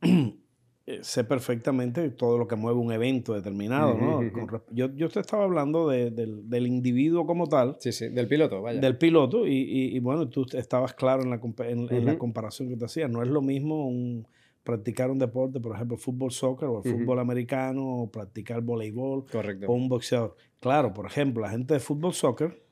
eh, 0.86 1.00
sé 1.02 1.24
perfectamente 1.24 2.08
todo 2.10 2.38
lo 2.38 2.46
que 2.46 2.54
mueve 2.54 2.78
un 2.78 2.92
evento 2.92 3.34
determinado, 3.34 3.98
¿no? 3.98 4.22
yo, 4.70 4.94
yo 4.94 5.08
te 5.08 5.18
estaba 5.18 5.42
hablando 5.42 5.88
del, 5.88 6.66
individuo 6.66 7.26
como 7.26 7.48
tal. 7.48 7.76
Sí, 7.80 7.90
sí, 7.90 8.06
del 8.08 8.28
piloto, 8.28 8.62
vaya. 8.62 8.80
Del 8.80 8.96
piloto, 8.96 9.48
y, 9.48 9.98
bueno, 9.98 10.28
tú 10.28 10.46
estabas 10.52 10.94
claro 10.94 11.24
en 11.24 11.30
la, 11.30 11.40
en, 11.66 12.04
la 12.06 12.16
comparación 12.18 12.68
que 12.68 12.76
te 12.76 12.84
hacía. 12.84 13.08
No 13.08 13.20
es 13.20 13.28
lo 13.28 13.42
mismo 13.42 13.88
un, 13.88 14.28
practicar 14.64 15.10
un 15.10 15.18
deporte, 15.18 15.60
por 15.60 15.76
ejemplo, 15.76 15.96
fútbol, 15.96 16.32
soccer 16.32 16.68
o 16.68 16.82
el 16.82 16.90
fútbol 16.90 17.18
americano, 17.18 17.98
o 17.98 18.10
practicar 18.10 18.62
voleibol, 18.62 19.26
Correcto. 19.26 19.66
o 19.66 19.74
un 19.74 19.88
boxeador. 19.88 20.36
Claro, 20.58 20.92
por 20.94 21.06
ejemplo, 21.06 21.42
la 21.42 21.50
gente 21.50 21.74
de 21.74 21.80
fútbol, 21.80 22.14
soccer, 22.14 22.64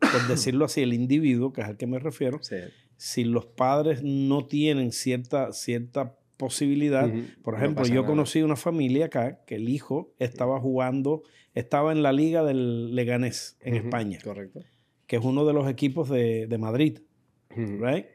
por 0.00 0.26
decirlo 0.28 0.64
así, 0.64 0.82
el 0.82 0.94
individuo, 0.94 1.52
que 1.52 1.60
es 1.60 1.66
al 1.66 1.76
que 1.76 1.86
me 1.86 1.98
refiero, 1.98 2.40
si 2.96 3.24
los 3.24 3.44
padres 3.44 4.02
no 4.02 4.46
tienen 4.46 4.92
cierta, 4.92 5.52
cierta 5.52 6.16
posibilidad. 6.36 7.10
Por 7.42 7.54
ejemplo, 7.54 7.84
yo 7.86 8.06
conocí 8.06 8.42
una 8.42 8.56
familia 8.56 9.06
acá 9.06 9.44
que 9.46 9.56
el 9.56 9.68
hijo 9.68 10.14
estaba 10.18 10.60
jugando, 10.60 11.22
estaba 11.54 11.92
en 11.92 12.02
la 12.02 12.12
liga 12.12 12.44
del 12.44 12.94
Leganés 12.94 13.56
en 13.60 13.74
España. 13.74 14.18
Correcto. 14.22 14.60
Que 15.06 15.16
es 15.16 15.24
uno 15.24 15.44
de 15.44 15.52
los 15.52 15.68
equipos 15.68 16.08
de, 16.08 16.56
Madrid. 16.58 17.00
Right? 17.50 18.06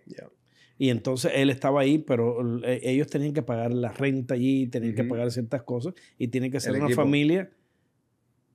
Y 0.82 0.90
entonces 0.90 1.34
él 1.36 1.52
estaba 1.52 1.82
ahí, 1.82 2.00
pero 2.00 2.60
e, 2.64 2.82
ellos 2.82 3.06
tenían 3.06 3.34
que 3.34 3.44
pagar 3.44 3.72
la 3.72 3.92
renta 3.92 4.34
allí, 4.34 4.66
tenían 4.66 4.96
que 4.96 5.04
pagar 5.04 5.30
ciertas 5.30 5.62
cosas 5.62 5.94
y 6.18 6.30
tiene 6.30 6.50
que 6.50 6.60
ser 6.60 6.74
una 6.74 6.90
familia 6.90 7.52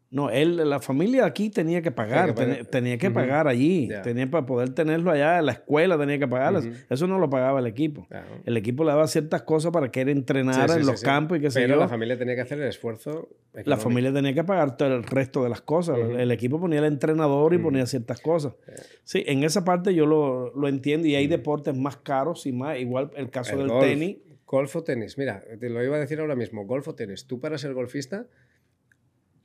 no, 0.09 0.31
él, 0.31 0.57
la 0.69 0.81
familia 0.81 1.25
aquí 1.25 1.51
tenía 1.51 1.83
que 1.83 1.91
pagar, 1.91 2.33
tenía 2.71 2.97
que 2.97 3.11
pagar, 3.11 3.49
allí, 3.49 3.89
tenía 4.05 4.31
para 4.31 4.47
poder 4.47 4.71
tenerlo 4.71 5.11
allá, 5.11 5.43
la 5.43 5.53
escuela 5.53 5.99
tenía 5.99 6.19
que 6.19 6.29
pagarlo. 6.29 6.63
Eso 6.89 7.07
no 7.09 7.19
lo 7.19 7.29
pagaba 7.29 7.59
el 7.59 7.67
equipo. 7.67 8.07
El 8.45 8.57
equipo 8.57 8.85
le 8.85 8.91
daba 8.91 9.09
ciertas 9.09 9.43
cosas 9.43 9.73
para 9.73 9.91
que 9.91 10.03
él 10.03 10.09
entrenara 10.09 10.75
en 10.75 10.87
los 10.87 11.03
campos 11.03 11.39
y 11.39 11.41
que 11.41 11.51
se 11.51 11.61
Pero 11.61 11.77
la 11.77 11.89
familia 11.89 12.17
tenía 12.17 12.37
que 12.37 12.43
hacer 12.43 12.61
el 12.61 12.69
esfuerzo. 12.69 13.29
La 13.65 13.77
familia 13.77 14.13
tenía 14.13 14.33
que 14.33 14.45
pagar 14.45 14.77
todo 14.77 14.95
el 14.95 15.03
resto 15.03 15.43
de 15.43 15.49
las 15.49 15.61
cosas. 15.61 15.99
El 15.99 16.31
equipo 16.31 16.61
ponía 16.61 16.79
el 16.79 16.85
entrenador 16.85 17.55
y 17.55 17.59
ponía 17.59 17.87
ciertas 17.87 18.21
cosas. 18.21 18.55
Sí, 19.03 19.25
en 19.27 19.43
esa 19.43 19.65
parte 19.65 19.93
yo 19.93 20.07
lo, 20.07 20.69
entiendo 20.69 21.09
y 21.09 21.17
hay 21.17 21.27
deportes 21.27 21.77
más 21.77 21.97
caros 21.97 22.47
y 22.47 22.53
más, 22.53 22.79
igual 22.79 23.11
el 23.17 23.31
caso 23.31 23.57
del 23.57 23.71
tenis. 23.81 24.19
Golf 24.47 24.77
o 24.77 24.85
tenis, 24.85 25.19
mira, 25.19 25.43
te 25.59 25.69
lo 25.69 25.83
iba 25.83 25.97
a 25.97 25.99
decir 25.99 26.21
ahora 26.21 26.37
mismo, 26.37 26.65
golf 26.65 26.87
o 26.87 26.95
tenis. 26.95 27.27
Tú 27.27 27.41
para 27.41 27.59
ser 27.59 27.75
golfista 27.75 28.27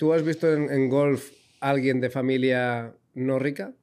¿Tú 0.01 0.13
has 0.13 0.23
visto 0.23 0.51
en, 0.51 0.89
golf 0.89 1.31
alguien 1.59 2.01
de 2.01 2.09
familia 2.09 2.95
no 3.13 3.37
rica? 3.37 3.75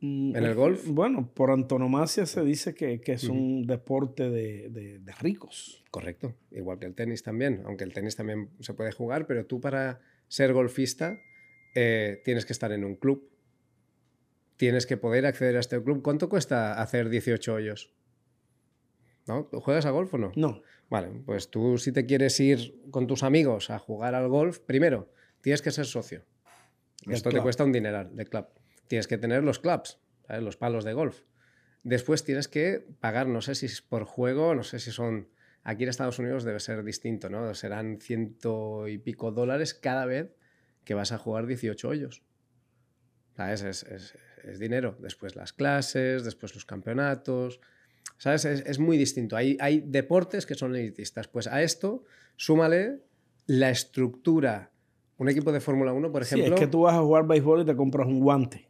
Mm, 0.00 0.34
¿En 0.34 0.44
el 0.44 0.54
golf? 0.54 0.86
Bueno, 0.86 1.30
por 1.34 1.50
antonomasia 1.50 2.24
se 2.24 2.42
dice 2.42 2.72
que, 2.72 3.02
es 3.04 3.24
un 3.24 3.66
deporte 3.66 4.30
de, 4.30 5.02
ricos. 5.20 5.84
Correcto, 5.90 6.36
igual 6.50 6.78
que 6.78 6.86
el 6.86 6.94
tenis 6.94 7.22
también, 7.22 7.60
aunque 7.66 7.84
el 7.84 7.92
tenis 7.92 8.16
también 8.16 8.48
se 8.60 8.72
puede 8.72 8.92
jugar, 8.92 9.26
pero 9.26 9.44
tú 9.44 9.60
para 9.60 10.00
ser 10.26 10.54
golfista 10.54 11.20
eh, 11.74 12.22
tienes 12.24 12.46
que 12.46 12.54
estar 12.54 12.72
en 12.72 12.82
un 12.82 12.96
club, 12.96 13.28
tienes 14.56 14.86
que 14.86 14.96
poder 14.96 15.26
acceder 15.26 15.58
a 15.58 15.60
este 15.60 15.82
club. 15.82 16.00
¿Cuánto 16.00 16.30
cuesta 16.30 16.80
hacer 16.80 17.10
18 17.10 17.52
hoyos? 17.52 17.92
¿No? 19.26 19.50
¿Juegas 19.52 19.84
a 19.84 19.90
golf 19.90 20.14
o 20.14 20.16
no? 20.16 20.32
No. 20.34 20.62
Vale, 20.90 21.22
pues 21.24 21.50
tú 21.50 21.78
si 21.78 21.92
te 21.92 22.04
quieres 22.04 22.38
ir 22.40 22.74
con 22.90 23.06
tus 23.06 23.22
amigos 23.22 23.70
a 23.70 23.78
jugar 23.78 24.16
al 24.16 24.28
golf, 24.28 24.58
primero 24.58 25.12
tienes 25.40 25.62
que 25.62 25.70
ser 25.70 25.86
socio. 25.86 26.24
Esto 27.08 27.30
te 27.30 27.40
cuesta 27.40 27.64
un 27.64 27.72
dineral 27.72 28.14
de 28.14 28.26
club. 28.26 28.46
Tienes 28.88 29.06
que 29.06 29.16
tener 29.16 29.44
los 29.44 29.60
clubs, 29.60 30.00
los 30.28 30.56
palos 30.56 30.84
de 30.84 30.92
golf. 30.92 31.22
Después 31.84 32.24
tienes 32.24 32.48
que 32.48 32.84
pagar, 32.98 33.28
no 33.28 33.40
sé 33.40 33.54
si 33.54 33.66
es 33.66 33.80
por 33.80 34.04
juego, 34.04 34.54
no 34.54 34.64
sé 34.64 34.80
si 34.80 34.90
son... 34.90 35.30
Aquí 35.62 35.84
en 35.84 35.90
Estados 35.90 36.18
Unidos 36.18 36.42
debe 36.42 36.58
ser 36.58 36.82
distinto, 36.82 37.30
¿no? 37.30 37.54
Serán 37.54 38.00
ciento 38.00 38.88
y 38.88 38.98
pico 38.98 39.30
dólares 39.30 39.74
cada 39.74 40.06
vez 40.06 40.34
que 40.84 40.94
vas 40.94 41.12
a 41.12 41.18
jugar 41.18 41.46
18 41.46 41.88
hoyos. 41.88 42.22
Es, 43.38 43.62
es 43.62 44.58
dinero. 44.58 44.96
Después 45.00 45.36
las 45.36 45.52
clases, 45.52 46.24
después 46.24 46.54
los 46.54 46.64
campeonatos, 46.64 47.60
¿Sabes? 48.20 48.44
Es, 48.44 48.78
muy 48.78 48.98
distinto. 48.98 49.34
Hay, 49.34 49.56
hay 49.60 49.80
deportes 49.80 50.44
que 50.44 50.54
son 50.54 50.76
elitistas. 50.76 51.26
Pues 51.26 51.46
a 51.46 51.62
esto, 51.62 52.04
súmale 52.36 52.98
la 53.46 53.70
estructura. 53.70 54.70
Un 55.16 55.30
equipo 55.30 55.50
de 55.52 55.60
Fórmula 55.60 55.94
1, 55.94 56.12
por 56.12 56.20
ejemplo. 56.20 56.48
Sí, 56.48 56.52
es 56.52 56.60
que 56.60 56.66
tú 56.66 56.82
vas 56.82 56.94
a 56.94 57.00
jugar 57.00 57.26
béisbol 57.26 57.62
y 57.62 57.64
te 57.64 57.74
compras 57.74 58.06
un 58.06 58.20
guante. 58.20 58.68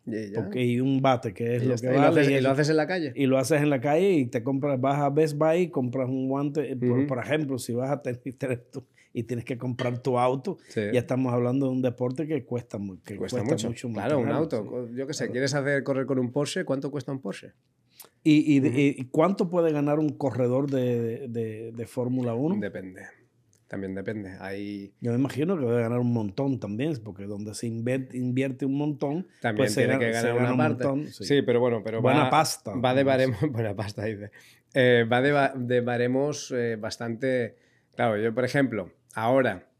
y 0.54 0.78
un 0.78 1.02
bate, 1.02 1.34
que 1.34 1.56
es 1.56 1.64
lo 1.64 1.74
que 1.74 1.88
vale. 1.88 2.22
Y 2.22 2.40
lo, 2.40 2.50
haces, 2.50 2.70
en 2.70 2.76
la 2.76 2.86
calle. 2.86 3.12
Y 3.16 3.26
lo 3.26 3.38
haces 3.38 3.60
en 3.60 3.70
la 3.70 3.80
calle 3.80 4.12
y 4.12 4.26
te 4.26 4.44
compras, 4.44 4.80
vas 4.80 5.00
a 5.00 5.10
Best 5.10 5.36
Buy 5.36 5.62
y 5.62 5.68
compras 5.70 6.08
un 6.08 6.28
guante. 6.28 6.76
por, 7.08 7.18
ejemplo, 7.18 7.58
si 7.58 7.72
vas 7.72 7.90
a 7.90 8.02
tener, 8.02 8.20
y 9.12 9.24
tienes 9.24 9.44
que 9.44 9.58
comprar 9.58 9.98
tu 9.98 10.16
auto, 10.16 10.58
ya 10.76 11.00
estamos 11.00 11.32
hablando 11.32 11.66
de 11.66 11.72
un 11.72 11.82
deporte 11.82 12.28
que 12.28 12.44
cuesta, 12.44 12.78
que 13.04 13.16
cuesta, 13.16 13.42
mucho. 13.42 13.72
claro, 13.92 14.20
un 14.20 14.30
auto. 14.30 14.88
Yo 14.94 15.08
qué 15.08 15.14
sé, 15.14 15.28
¿quieres 15.28 15.54
hacer 15.54 15.82
correr 15.82 16.06
con 16.06 16.20
un 16.20 16.30
Porsche? 16.30 16.64
¿Cuánto 16.64 16.92
cuesta 16.92 17.10
un 17.10 17.20
Porsche? 17.20 17.52
¿Y, 18.22 19.04
cuánto 19.06 19.48
puede 19.48 19.72
ganar 19.72 19.98
un 19.98 20.10
corredor 20.10 20.70
de, 20.70 21.84
Fórmula 21.86 22.34
1? 22.34 22.60
Depende. 22.60 23.02
También 23.66 23.94
depende. 23.94 24.36
Hay... 24.40 24.92
Yo 25.00 25.12
me 25.12 25.18
imagino 25.18 25.56
que 25.56 25.64
debe 25.64 25.80
ganar 25.80 26.00
un 26.00 26.12
montón 26.12 26.58
también, 26.58 26.94
porque 27.04 27.24
donde 27.24 27.54
se 27.54 27.68
invierte, 27.68 28.66
un 28.66 28.76
montón, 28.76 29.28
también 29.40 29.66
pues 29.66 29.76
tiene 29.76 29.96
que 29.98 30.10
ganar 30.10 30.36
una 30.36 30.56
parte. 30.56 31.06
sí. 31.12 31.42
pero 31.42 31.60
bueno, 31.60 31.80
pero 31.84 32.02
buena 32.02 32.28
pasta. 32.30 32.74
Va 32.74 32.94
de 32.94 33.04
baremos, 33.04 33.38
buena 33.52 33.76
pasta 33.76 34.04
dice. 34.04 34.32
Eh, 34.74 35.06
va 35.10 35.22
de, 35.22 35.50
de 35.56 35.80
baremos 35.82 36.50
eh, 36.50 36.76
bastante. 36.76 37.56
Claro, 37.94 38.16
yo 38.16 38.34
por 38.34 38.44
ejemplo, 38.44 38.90
ahora 39.14 39.70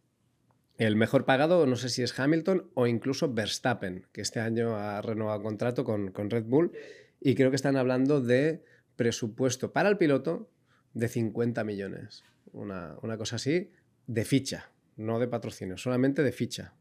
el 0.78 0.96
mejor 0.96 1.24
pagado, 1.26 1.66
no 1.66 1.76
sé 1.76 1.90
si 1.90 2.02
es 2.02 2.18
Hamilton 2.18 2.70
o 2.74 2.86
incluso 2.86 3.32
Verstappen, 3.34 4.06
que 4.12 4.22
este 4.22 4.40
año 4.40 4.76
ha 4.76 5.02
renovado 5.02 5.42
contrato 5.42 5.84
con, 5.84 6.10
con 6.10 6.30
Red 6.30 6.44
Bull 6.44 6.72
y 7.20 7.34
creo 7.34 7.50
que 7.50 7.56
están 7.56 7.76
hablando 7.76 8.20
de 8.20 8.64
presupuesto 8.96 9.72
para 9.72 9.88
el 9.88 9.98
piloto 9.98 10.50
de 10.94 11.08
50 11.08 11.62
millones. 11.64 12.24
Una, 12.52 12.96
cosa 13.18 13.36
así, 13.36 13.70
de 14.06 14.24
ficha, 14.24 14.72
no 14.96 15.18
de 15.18 15.28
patrocinio, 15.28 15.76
solamente 15.76 16.22
de 16.22 16.32
ficha. 16.32 16.74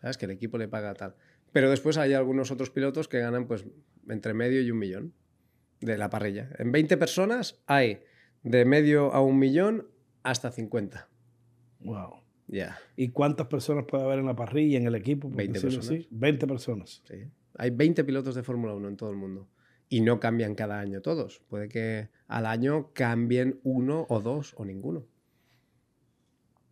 ¿Sabes? 0.00 0.16
Que 0.16 0.24
el 0.24 0.32
equipo 0.32 0.58
le 0.58 0.68
paga 0.68 0.94
tal. 0.94 1.14
Pero 1.52 1.70
después 1.70 1.98
hay 1.98 2.14
algunos 2.14 2.50
otros 2.50 2.70
pilotos 2.70 3.08
que 3.08 3.18
ganan 3.18 3.46
pues 3.46 3.64
entre 4.08 4.34
medio 4.34 4.60
y 4.60 4.70
un 4.70 4.78
millón 4.78 5.14
de 5.80 5.98
la 5.98 6.10
parrilla. 6.10 6.50
En 6.58 6.72
20 6.72 6.96
personas 6.96 7.60
hay 7.66 8.00
de 8.42 8.64
medio 8.64 9.12
a 9.12 9.20
un 9.20 9.38
millón 9.38 9.88
hasta 10.22 10.50
50. 10.50 11.08
Wow. 11.80 12.22
Ya. 12.46 12.78
¿Y 12.96 13.10
cuántas 13.10 13.46
personas 13.46 13.84
puede 13.86 14.04
haber 14.04 14.20
en 14.20 14.26
la 14.26 14.36
parrilla, 14.36 14.78
en 14.78 14.86
el 14.86 14.94
equipo? 14.94 15.28
20 15.30 15.60
personas. 15.60 16.06
20 16.10 16.46
personas. 16.46 17.02
Sí. 17.06 17.16
Hay 17.56 17.70
20 17.70 18.04
pilotos 18.04 18.34
de 18.34 18.42
Fórmula 18.42 18.74
1 18.74 18.88
en 18.88 18.96
todo 18.96 19.10
el 19.10 19.16
mundo 19.16 19.48
y 19.88 20.00
no 20.00 20.20
cambian 20.20 20.54
cada 20.54 20.80
año 20.80 21.00
todos. 21.00 21.40
Puede 21.48 21.68
que 21.68 22.08
al 22.26 22.46
año 22.46 22.92
cambien 22.92 23.60
uno 23.62 24.06
o 24.08 24.20
dos 24.20 24.54
o 24.56 24.64
ninguno. 24.64 25.06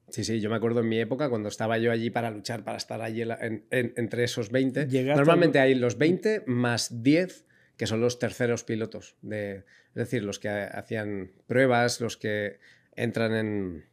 Sí, 0.09 0.23
sí, 0.23 0.41
yo 0.41 0.51
me 0.51 0.57
acuerdo 0.57 0.81
en 0.81 0.89
mi 0.89 1.01
época 1.01 1.29
cuando 1.29 1.49
estaba 1.49 1.79
yo 1.79 1.91
allí 1.91 2.11
para 2.11 2.31
luchar, 2.31 2.63
para 2.63 2.77
estar 2.77 3.03
allí 3.03 3.25
entre 3.71 4.25
esos 4.25 4.51
20. 4.51 4.87
Normalmente 5.17 5.59
hay 5.59 5.75
los 5.75 5.99
20 5.99 6.45
más 6.47 7.03
10 7.03 7.45
que 7.77 7.87
son 7.87 8.01
los 8.01 8.19
terceros 8.19 8.65
pilotos, 8.65 9.17
de, 9.21 9.57
es 9.57 9.95
decir, 9.95 10.23
los 10.25 10.39
que 10.39 10.49
hacían 10.49 11.33
pruebas, 11.47 12.01
los 12.01 12.17
que 12.17 12.59
entran 12.93 13.35
en 13.35 13.85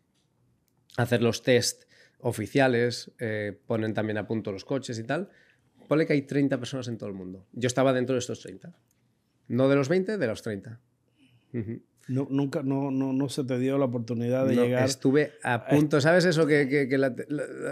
hacer 0.96 1.22
los 1.22 1.44
test 1.44 1.84
oficiales, 2.20 3.12
eh, 3.20 3.60
ponen 3.68 3.94
también 3.94 4.18
a 4.18 4.26
punto 4.26 4.52
los 4.52 4.64
coches 4.64 4.98
y 5.00 5.04
tal. 5.04 5.30
Pone 5.90 6.06
que 6.06 6.14
hay 6.14 6.22
30 6.22 6.58
personas 6.60 6.88
en 6.88 6.98
todo 6.98 7.10
el 7.10 7.16
mundo. 7.16 7.46
Yo 7.52 7.68
estaba 7.68 7.92
dentro 7.92 8.16
de 8.16 8.20
estos 8.20 8.40
30. 8.40 8.74
No 9.48 9.70
de 9.70 9.76
los 9.76 9.90
20, 9.90 10.18
de 10.18 10.28
los 10.28 10.42
30. 10.42 10.80
no, 12.08 12.28
nunca, 12.30 12.64
no, 12.64 12.92
no, 12.92 13.14
no, 13.14 13.30
se 13.30 13.44
te 13.44 13.60
dio 13.60 13.78
la 13.78 13.86
oportunidad 13.86 14.46
de 14.48 14.56
llegar. 14.56 14.86
Estuve 14.86 15.34
a 15.44 15.66
punto, 15.66 16.02
¿sabes 16.02 16.26
eso? 16.26 16.48
Que, 16.48 16.68
que, 16.68 16.98
la, 16.98 17.14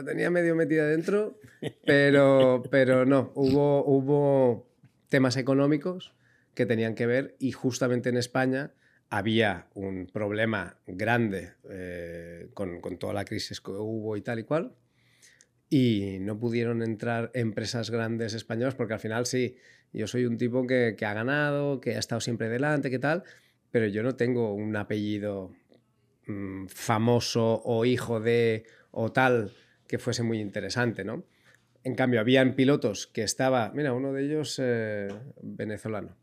tenía 0.06 0.30
medio 0.30 0.56
metida 0.56 0.88
dentro, 0.88 1.40
pero, 1.86 2.64
pero 2.70 3.06
no, 3.06 3.32
hubo, 3.36 3.86
hubo 3.86 4.70
temas 5.10 5.38
económicos 5.38 6.14
que 6.54 6.66
tenían 6.66 6.96
que 6.96 7.06
ver 7.06 7.36
y 7.40 7.52
justamente 7.52 8.10
en 8.10 8.18
España 8.18 8.74
había 9.10 9.68
un 9.74 10.08
problema 10.08 10.78
grande 10.88 11.54
eh, 11.70 12.50
con, 12.54 12.80
con, 12.80 12.98
toda 12.98 13.14
la 13.14 13.26
crisis 13.26 13.60
que 13.60 13.72
hubo 13.72 14.16
y 14.16 14.22
tal 14.22 14.40
y 14.40 14.44
cual. 14.44 14.74
Y 15.74 16.18
no 16.20 16.38
pudieron 16.38 16.84
entrar 16.84 17.32
empresas 17.34 17.92
grandes 17.92 18.34
españolas 18.34 18.76
porque 18.76 18.94
al 18.94 19.00
final 19.00 19.26
sí, 19.26 19.56
yo 19.94 20.06
soy 20.06 20.26
un 20.26 20.38
tipo 20.38 20.68
que, 20.68 20.98
ha 21.00 21.14
ganado, 21.14 21.80
que 21.80 21.96
ha 21.96 22.00
estado 22.00 22.20
siempre 22.20 22.50
delante, 22.50 22.90
¿qué 22.90 23.00
tal? 23.00 23.24
Pero 23.72 23.88
yo 23.88 24.04
no 24.04 24.18
tengo 24.18 24.54
un 24.54 24.76
apellido 24.76 25.54
mm, 26.28 26.68
famoso 26.68 27.62
o 27.64 27.86
hijo 27.86 28.20
de 28.20 28.66
o 28.92 29.14
tal 29.14 29.54
que 29.88 29.98
fuese 29.98 30.24
muy 30.24 30.42
interesante, 30.42 31.06
¿no? 31.06 31.24
En 31.86 31.96
cambio, 31.96 32.20
habían 32.20 32.54
pilotos 32.54 33.08
que 33.08 33.24
estaba, 33.24 33.72
mira, 33.74 33.94
uno 33.94 34.12
de 34.12 34.26
ellos 34.26 34.60
eh, 34.62 35.08
venezolano 35.42 36.18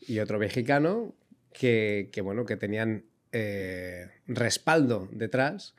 y 0.00 0.18
otro 0.18 0.40
mexicano 0.40 1.14
que, 1.52 2.10
bueno, 2.24 2.44
que 2.44 2.56
tenían 2.56 3.04
eh, 3.30 4.08
respaldo 4.26 5.08
detrás 5.12 5.76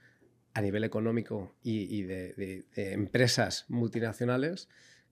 a 0.60 0.62
nivel 0.62 0.84
económico 0.84 1.56
y, 1.63 2.04
de, 2.04 2.66
empresas 2.75 3.66
multinacionales 3.70 4.68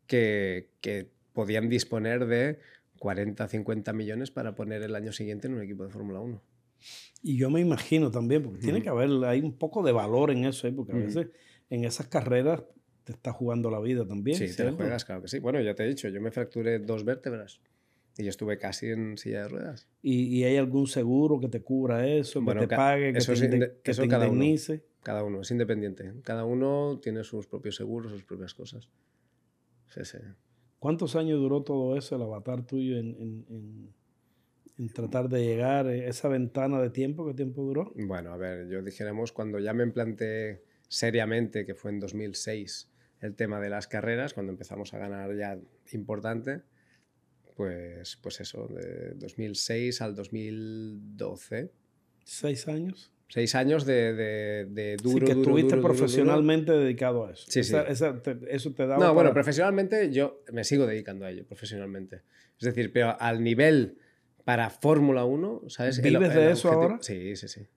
que, 0.05 0.69
que 0.81 1.09
podían 1.31 1.69
disponer 1.69 2.25
de 2.25 2.59
40, 2.99 3.47
50 3.47 3.93
millones 3.93 4.29
para 4.29 4.55
poner 4.55 4.83
el 4.83 4.93
año 4.93 5.13
siguiente 5.13 5.47
en 5.47 5.53
un 5.53 5.61
equipo 5.61 5.85
de 5.85 5.89
Fórmula 5.89 6.19
1. 6.19 6.41
Y 7.23 7.37
yo 7.37 7.49
me 7.49 7.61
imagino 7.61 8.11
también, 8.11 8.43
porque 8.43 8.59
tiene 8.59 8.81
que 8.81 8.89
haber, 8.89 9.09
hay 9.23 9.39
un 9.39 9.53
poco 9.53 9.83
de 9.83 9.93
valor 9.93 10.31
en 10.31 10.43
eso, 10.43 10.67
¿eh? 10.67 10.73
porque 10.73 10.91
a 10.91 10.97
veces 10.97 11.27
en 11.69 11.85
esas 11.85 12.07
carreras 12.07 12.63
te 13.05 13.13
está 13.13 13.31
jugando 13.31 13.71
la 13.71 13.79
vida 13.79 14.05
también. 14.05 14.37
Sí, 14.37 14.53
te 14.53 14.65
la 14.65 14.73
juegas, 14.73 15.05
claro 15.05 15.21
que 15.21 15.29
sí. 15.29 15.39
Bueno, 15.39 15.61
ya 15.61 15.73
te 15.75 15.85
he 15.85 15.87
dicho, 15.87 16.09
yo 16.09 16.19
me 16.19 16.31
fracturé 16.31 16.79
dos 16.79 17.05
vértebras 17.05 17.61
y 18.17 18.23
yo 18.23 18.29
estuve 18.29 18.57
casi 18.57 18.87
en 18.87 19.17
silla 19.17 19.43
de 19.43 19.47
ruedas. 19.47 19.87
¿Y, 20.01 20.43
hay 20.43 20.57
algún 20.57 20.87
seguro 20.87 21.39
que 21.39 21.47
te 21.47 21.61
cubra 21.61 22.05
eso, 22.05 22.43
que 22.43 22.53
te 22.53 22.67
pague, 22.67 23.13
que 23.13 23.19
te, 23.19 23.91
eso 23.91 24.07
cada 24.07 24.25
indemnice? 24.25 24.73
Uno, 24.73 24.83
cada 25.07 25.23
uno, 25.23 25.39
es 25.39 25.51
independiente. 25.51 26.15
Cada 26.21 26.43
uno 26.43 26.99
tiene 27.01 27.23
sus 27.23 27.47
propios 27.47 27.77
seguros, 27.77 28.11
sus 28.11 28.25
propias 28.25 28.53
cosas. 28.53 28.89
Sí, 29.87 30.03
sí. 30.03 30.17
¿Cuántos 30.79 31.15
años 31.15 31.39
duró 31.39 31.63
todo 31.63 31.95
eso, 31.95 32.17
el 32.17 32.23
avatar 32.23 32.67
tuyo, 32.67 32.97
en, 32.97 33.93
en, 34.77 34.89
tratar 34.89 35.29
de 35.29 35.45
llegar 35.45 35.87
a 35.87 35.95
esa 35.95 36.27
ventana 36.27 36.81
de 36.81 36.89
tiempo? 36.89 37.25
¿Qué 37.25 37.33
tiempo 37.33 37.63
duró? 37.63 37.93
Bueno, 37.95 38.33
a 38.33 38.37
ver, 38.37 38.67
yo 38.67 38.81
dijéramos, 38.81 39.31
cuando 39.31 39.59
ya 39.59 39.71
me 39.71 39.85
implanté 39.85 40.65
seriamente, 40.89 41.65
que 41.65 41.73
fue 41.73 41.91
en 41.91 42.01
2006, 42.01 42.91
el 43.21 43.33
tema 43.33 43.61
de 43.61 43.69
las 43.69 43.87
carreras, 43.87 44.33
cuando 44.33 44.51
empezamos 44.51 44.93
a 44.93 44.97
ganar 44.97 45.33
ya 45.37 45.57
importante, 45.93 46.63
pues, 47.55 48.17
pues 48.17 48.41
eso, 48.41 48.67
de 48.67 49.13
2006 49.13 50.01
al 50.01 50.15
2012. 50.15 51.71
¿Seis 52.25 52.67
años? 52.67 53.13
Seis 53.29 53.55
años 53.55 53.85
de, 53.85 54.13
de, 54.13 54.97
duro, 55.03 55.27
sí, 55.27 55.33
que 55.33 55.39
estuviste 55.39 55.77
profesionalmente 55.77 56.71
dedicado 56.71 57.25
a 57.25 57.33
eso. 57.33 57.45
Sí, 57.49 57.63
sí. 57.63 57.75
eso 58.49 58.73
te 58.73 58.87
da. 58.87 58.97
No, 58.97 59.13
bueno, 59.13 59.33
profesionalmente 59.33 60.11
yo 60.11 60.43
me 60.53 60.63
sigo 60.63 60.87
dedicando 60.87 61.25
a 61.25 61.31
ello, 61.31 61.45
profesionalmente. 61.45 62.21
Es 62.57 62.65
decir, 62.65 62.91
pero 62.93 63.19
al 63.19 63.43
nivel 63.43 63.97
para 64.45 64.69
Fórmula 64.69 65.25
1, 65.25 65.63
¿sabes? 65.67 66.01
¿Vives 66.01 66.33
de 66.33 66.51
eso 66.51 66.71
ahora? 66.71 66.99
Sí, 67.01 67.35
sí, 67.35 67.49
sí. 67.49 67.67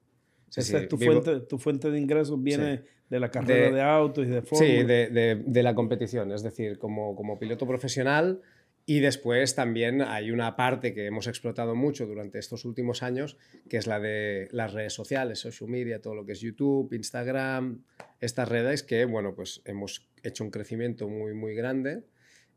sí, 0.50 0.86
tu, 0.88 0.96
fuente, 0.96 1.40
tu 1.40 1.58
fuente 1.58 1.90
de 1.90 1.98
ingresos 1.98 2.40
viene 2.40 2.84
de 3.08 3.18
la 3.18 3.28
carrera 3.28 3.74
de, 3.74 3.82
autos 3.82 4.24
y 4.24 4.30
de 4.30 4.42
Fórmula. 4.42 4.70
Sí, 4.70 4.84
de, 4.84 5.42
de, 5.44 5.62
la 5.64 5.74
competición. 5.74 6.30
Es 6.30 6.44
decir, 6.44 6.78
como, 6.78 7.16
como 7.16 7.40
piloto 7.40 7.66
profesional 7.66 8.40
y 8.86 9.00
después 9.00 9.54
también 9.54 10.02
hay 10.02 10.30
una 10.30 10.56
parte 10.56 10.94
que 10.94 11.06
hemos 11.06 11.26
explotado 11.26 11.74
mucho 11.74 12.06
durante 12.06 12.38
estos 12.38 12.64
últimos 12.64 13.02
años, 13.02 13.36
que 13.68 13.76
es 13.76 13.86
la 13.86 14.00
de 14.00 14.48
las 14.52 14.72
redes 14.72 14.92
sociales, 14.92 15.38
social 15.38 15.70
media, 15.70 16.00
todo 16.00 16.14
lo 16.14 16.26
que 16.26 16.32
es 16.32 16.40
YouTube, 16.40 16.92
Instagram, 16.92 17.84
estas 18.20 18.48
redes 18.48 18.82
que, 18.82 19.04
bueno, 19.04 19.34
pues 19.34 19.62
hemos 19.64 20.08
hecho 20.22 20.44
un 20.44 20.50
crecimiento 20.50 21.08
muy, 21.08 21.34
muy 21.34 21.54
grande 21.54 22.04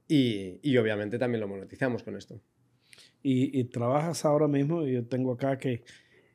y, 0.08 0.60
y 0.62 0.78
obviamente 0.78 1.20
también 1.20 1.42
lo 1.42 1.48
monetizamos 1.48 2.04
con 2.04 2.18
esto. 2.18 2.42
Y, 3.26 3.64
trabajas 3.66 4.26
ahora 4.26 4.50
mismo, 4.50 4.86
yo 4.86 5.06
tengo 5.06 5.34
acá 5.34 5.58
que... 5.58 5.84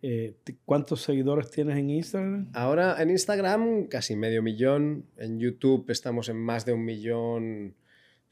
Eh, 0.01 0.37
¿Cuántos 0.65 1.03
seguidores 1.03 1.51
tienes 1.51 1.77
en 1.77 1.91
Instagram? 1.91 2.51
Ahora 2.55 3.03
en 3.03 3.11
Instagram 3.11 3.89
casi 3.89 4.15
medio 4.15 4.45
millón, 4.45 5.07
en 5.17 5.41
YouTube 5.41 5.91
estamos 5.91 6.29
en 6.29 6.37
más 6.37 6.65
de 6.65 6.73
un 6.73 6.85
millón 6.85 7.75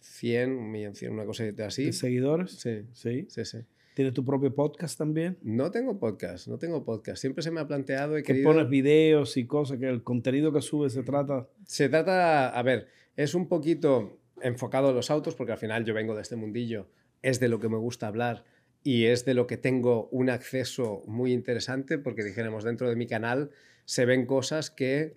100, 0.07 0.51
un 0.51 0.71
millón 0.71 0.95
100, 0.95 1.13
una 1.13 1.25
cosa 1.25 1.45
así. 1.67 1.87
¿De 1.87 1.93
seguidores? 1.93 2.53
Sí. 2.53 2.83
Sí. 2.93 3.27
Sí, 3.29 3.45
sí. 3.45 3.59
¿Tienes 3.95 4.13
tu 4.13 4.25
propio 4.25 4.55
podcast 4.55 4.99
también? 4.99 5.39
No 5.43 5.71
tengo 5.71 5.99
podcast, 5.99 6.49
no 6.49 6.59
tengo 6.59 6.85
podcast. 6.85 7.19
Siempre 7.19 7.43
se 7.43 7.51
me 7.51 7.61
ha 7.61 7.67
planteado 7.67 8.15
que 8.23 8.43
pones 8.43 8.69
videos 8.69 9.39
y 9.39 9.47
cosas, 9.47 9.79
que 9.79 9.89
el 9.89 10.03
contenido 10.03 10.53
que 10.53 10.61
subes 10.61 10.93
se 10.93 11.03
trata... 11.03 11.49
Se 11.65 11.89
trata, 11.89 12.51
a 12.51 12.63
ver, 12.63 12.89
es 13.17 13.35
un 13.35 13.49
poquito 13.49 14.21
enfocado 14.43 14.89
a 14.89 14.93
los 14.93 15.11
autos, 15.11 15.35
porque 15.35 15.53
al 15.53 15.59
final 15.59 15.87
yo 15.87 15.95
vengo 15.95 16.15
de 16.15 16.21
este 16.21 16.37
mundillo, 16.37 16.91
es 17.23 17.41
de 17.41 17.49
lo 17.49 17.59
que 17.59 17.71
me 17.71 17.79
gusta 17.79 18.07
hablar 18.07 18.45
y 18.83 19.07
es 19.07 19.25
de 19.25 19.35
lo 19.35 19.47
que 19.47 19.57
tengo 19.57 20.09
un 20.11 20.31
acceso 20.31 21.03
muy 21.07 21.33
interesante, 21.33 21.99
porque 21.99 22.23
dijéramos, 22.23 22.65
dentro 22.65 22.89
de 22.89 22.97
mi 22.97 23.07
canal 23.07 23.51
se 23.85 24.05
ven 24.05 24.27
cosas 24.27 24.71
que 24.71 25.17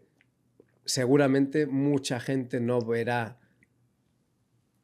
seguramente 0.86 1.68
mucha 1.68 2.20
gente 2.20 2.60
no 2.62 2.82
verá 2.82 3.40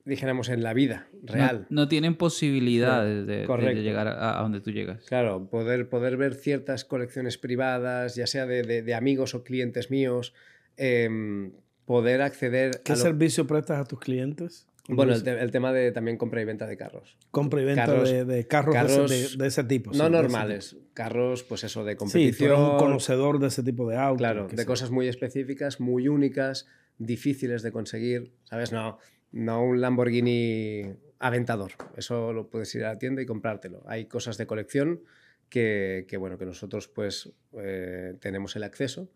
dijéramos, 0.05 0.49
en 0.49 0.63
la 0.63 0.73
vida 0.73 1.07
real. 1.23 1.65
No, 1.69 1.87
tienen 1.87 2.15
posibilidades 2.15 3.25
de, 3.25 3.47
llegar 3.75 4.07
a, 4.07 4.41
donde 4.41 4.61
tú 4.61 4.71
llegas. 4.71 5.03
Claro, 5.05 5.49
poder, 5.49 5.89
poder 5.89 6.15
ver 6.15 6.35
ciertas 6.35 6.85
colecciones 6.85 7.37
privadas, 7.37 8.15
ya 8.15 8.27
sea 8.27 8.45
de, 8.45 8.93
amigos 8.93 9.33
o 9.33 9.43
clientes 9.43 9.89
míos, 9.89 10.33
em, 10.77 11.51
poder 11.85 12.21
acceder 12.21 12.81
¿Qué 12.83 12.95
servicio 12.95 13.47
prestas 13.47 13.79
a 13.81 13.85
tus 13.85 13.99
clientes? 13.99 14.67
Bueno, 14.87 15.13
el, 15.13 15.51
tema 15.51 15.73
de 15.73 15.91
también 15.91 16.15
compra 16.17 16.41
y 16.41 16.45
venta 16.45 16.67
de 16.67 16.77
carros. 16.77 17.17
Compra 17.31 17.61
y 17.61 17.65
venta 17.65 17.91
de, 17.91 18.45
carros, 18.45 19.09
de, 19.09 19.47
ese 19.47 19.63
tipo. 19.63 19.91
No 19.93 20.09
normales, 20.09 20.77
carros, 20.93 21.43
pues 21.43 21.63
eso, 21.63 21.83
de 21.83 21.95
competición. 21.95 22.55
Sí, 22.55 22.61
un 22.61 22.77
conocedor 22.77 23.39
de 23.39 23.47
ese 23.47 23.63
tipo 23.63 23.89
de 23.89 23.97
autos. 23.97 24.19
Claro, 24.19 24.47
de 24.47 24.65
cosas 24.65 24.91
muy 24.91 25.07
específicas, 25.07 25.79
muy 25.79 26.07
únicas, 26.07 26.67
difíciles 26.99 27.63
de 27.63 27.71
conseguir, 27.71 28.33
¿sabes? 28.43 28.71
No, 28.71 28.99
no 29.35 29.61
un 29.63 29.81
Lamborghini 29.81 30.95
Aventador. 31.19 31.73
Eso 31.97 32.31
lo 32.31 32.49
puedes 32.49 32.73
ir 32.73 32.85
a 32.85 32.93
la 32.93 32.97
tienda 32.97 33.21
y 33.21 33.25
comprártelo. 33.25 33.83
Hay 33.85 34.05
cosas 34.05 34.37
de 34.37 34.47
colección 34.47 35.03
que, 35.49 36.07
bueno, 36.17 36.37
que 36.37 36.45
nosotros 36.45 36.87
pues 36.87 37.33
eh, 37.53 38.15
tenemos 38.21 38.55
el 38.55 38.63
acceso 38.63 39.11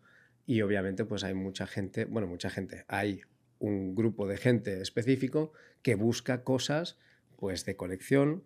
y 0.46 0.60
obviamente 0.60 1.06
pues 1.06 1.24
hay 1.24 1.32
mucha 1.32 1.66
gente, 1.66 2.04
bueno, 2.04 2.28
mucha 2.28 2.50
gente, 2.50 2.84
hay 2.86 3.22
un 3.58 3.94
grupo 3.94 4.28
de 4.28 4.36
gente 4.36 4.80
específico 4.82 5.52
que 5.82 5.94
busca 5.94 6.44
cosas 6.44 6.98
pues 7.36 7.64
de 7.64 7.76
colección 7.76 8.44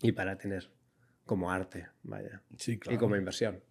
y 0.00 0.12
para 0.12 0.36
tener 0.36 0.72
como 1.26 1.52
arte, 1.52 1.86
vaya, 2.02 2.42
y 2.66 2.96
como 2.96 3.14
inversión. 3.16 3.62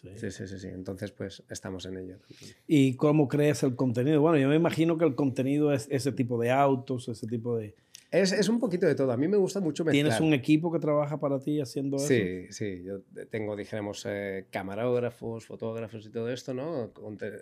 Sí. 0.00 0.30
sí, 0.30 0.30
sí, 0.30 0.58
sí, 0.58 0.68
Entonces, 0.68 1.10
pues 1.10 1.42
estamos 1.48 1.86
en 1.86 1.96
ello. 1.96 2.18
¿Y 2.66 2.96
cómo 2.96 3.28
crees 3.28 3.62
el 3.62 3.74
contenido? 3.76 4.20
Bueno, 4.20 4.36
yo 4.36 4.48
me 4.48 4.56
imagino 4.56 4.98
que 4.98 5.06
el 5.06 5.14
contenido 5.14 5.72
es 5.72 5.88
ese 5.90 6.12
tipo 6.12 6.38
de 6.38 6.50
autos, 6.50 7.08
ese 7.08 7.26
tipo 7.26 7.56
de... 7.56 7.74
Es, 8.10 8.32
es 8.32 8.48
un 8.48 8.60
poquito 8.60 8.86
de 8.86 8.94
todo. 8.94 9.10
A 9.10 9.16
mí 9.16 9.26
me 9.26 9.38
gusta 9.38 9.58
mucho 9.60 9.84
mezclar. 9.84 9.92
¿Tienes 9.92 10.20
un 10.20 10.34
equipo 10.34 10.70
que 10.70 10.78
trabaja 10.78 11.18
para 11.18 11.40
ti 11.40 11.60
haciendo 11.60 11.96
eso? 11.96 12.08
Sí, 12.08 12.46
sí. 12.50 12.82
Yo 12.84 13.00
tengo, 13.30 13.56
dijéramos, 13.56 14.04
eh, 14.06 14.46
camarógrafos, 14.50 15.46
fotógrafos 15.46 16.06
y 16.06 16.10
todo 16.10 16.30
esto, 16.30 16.52
¿no? 16.52 16.92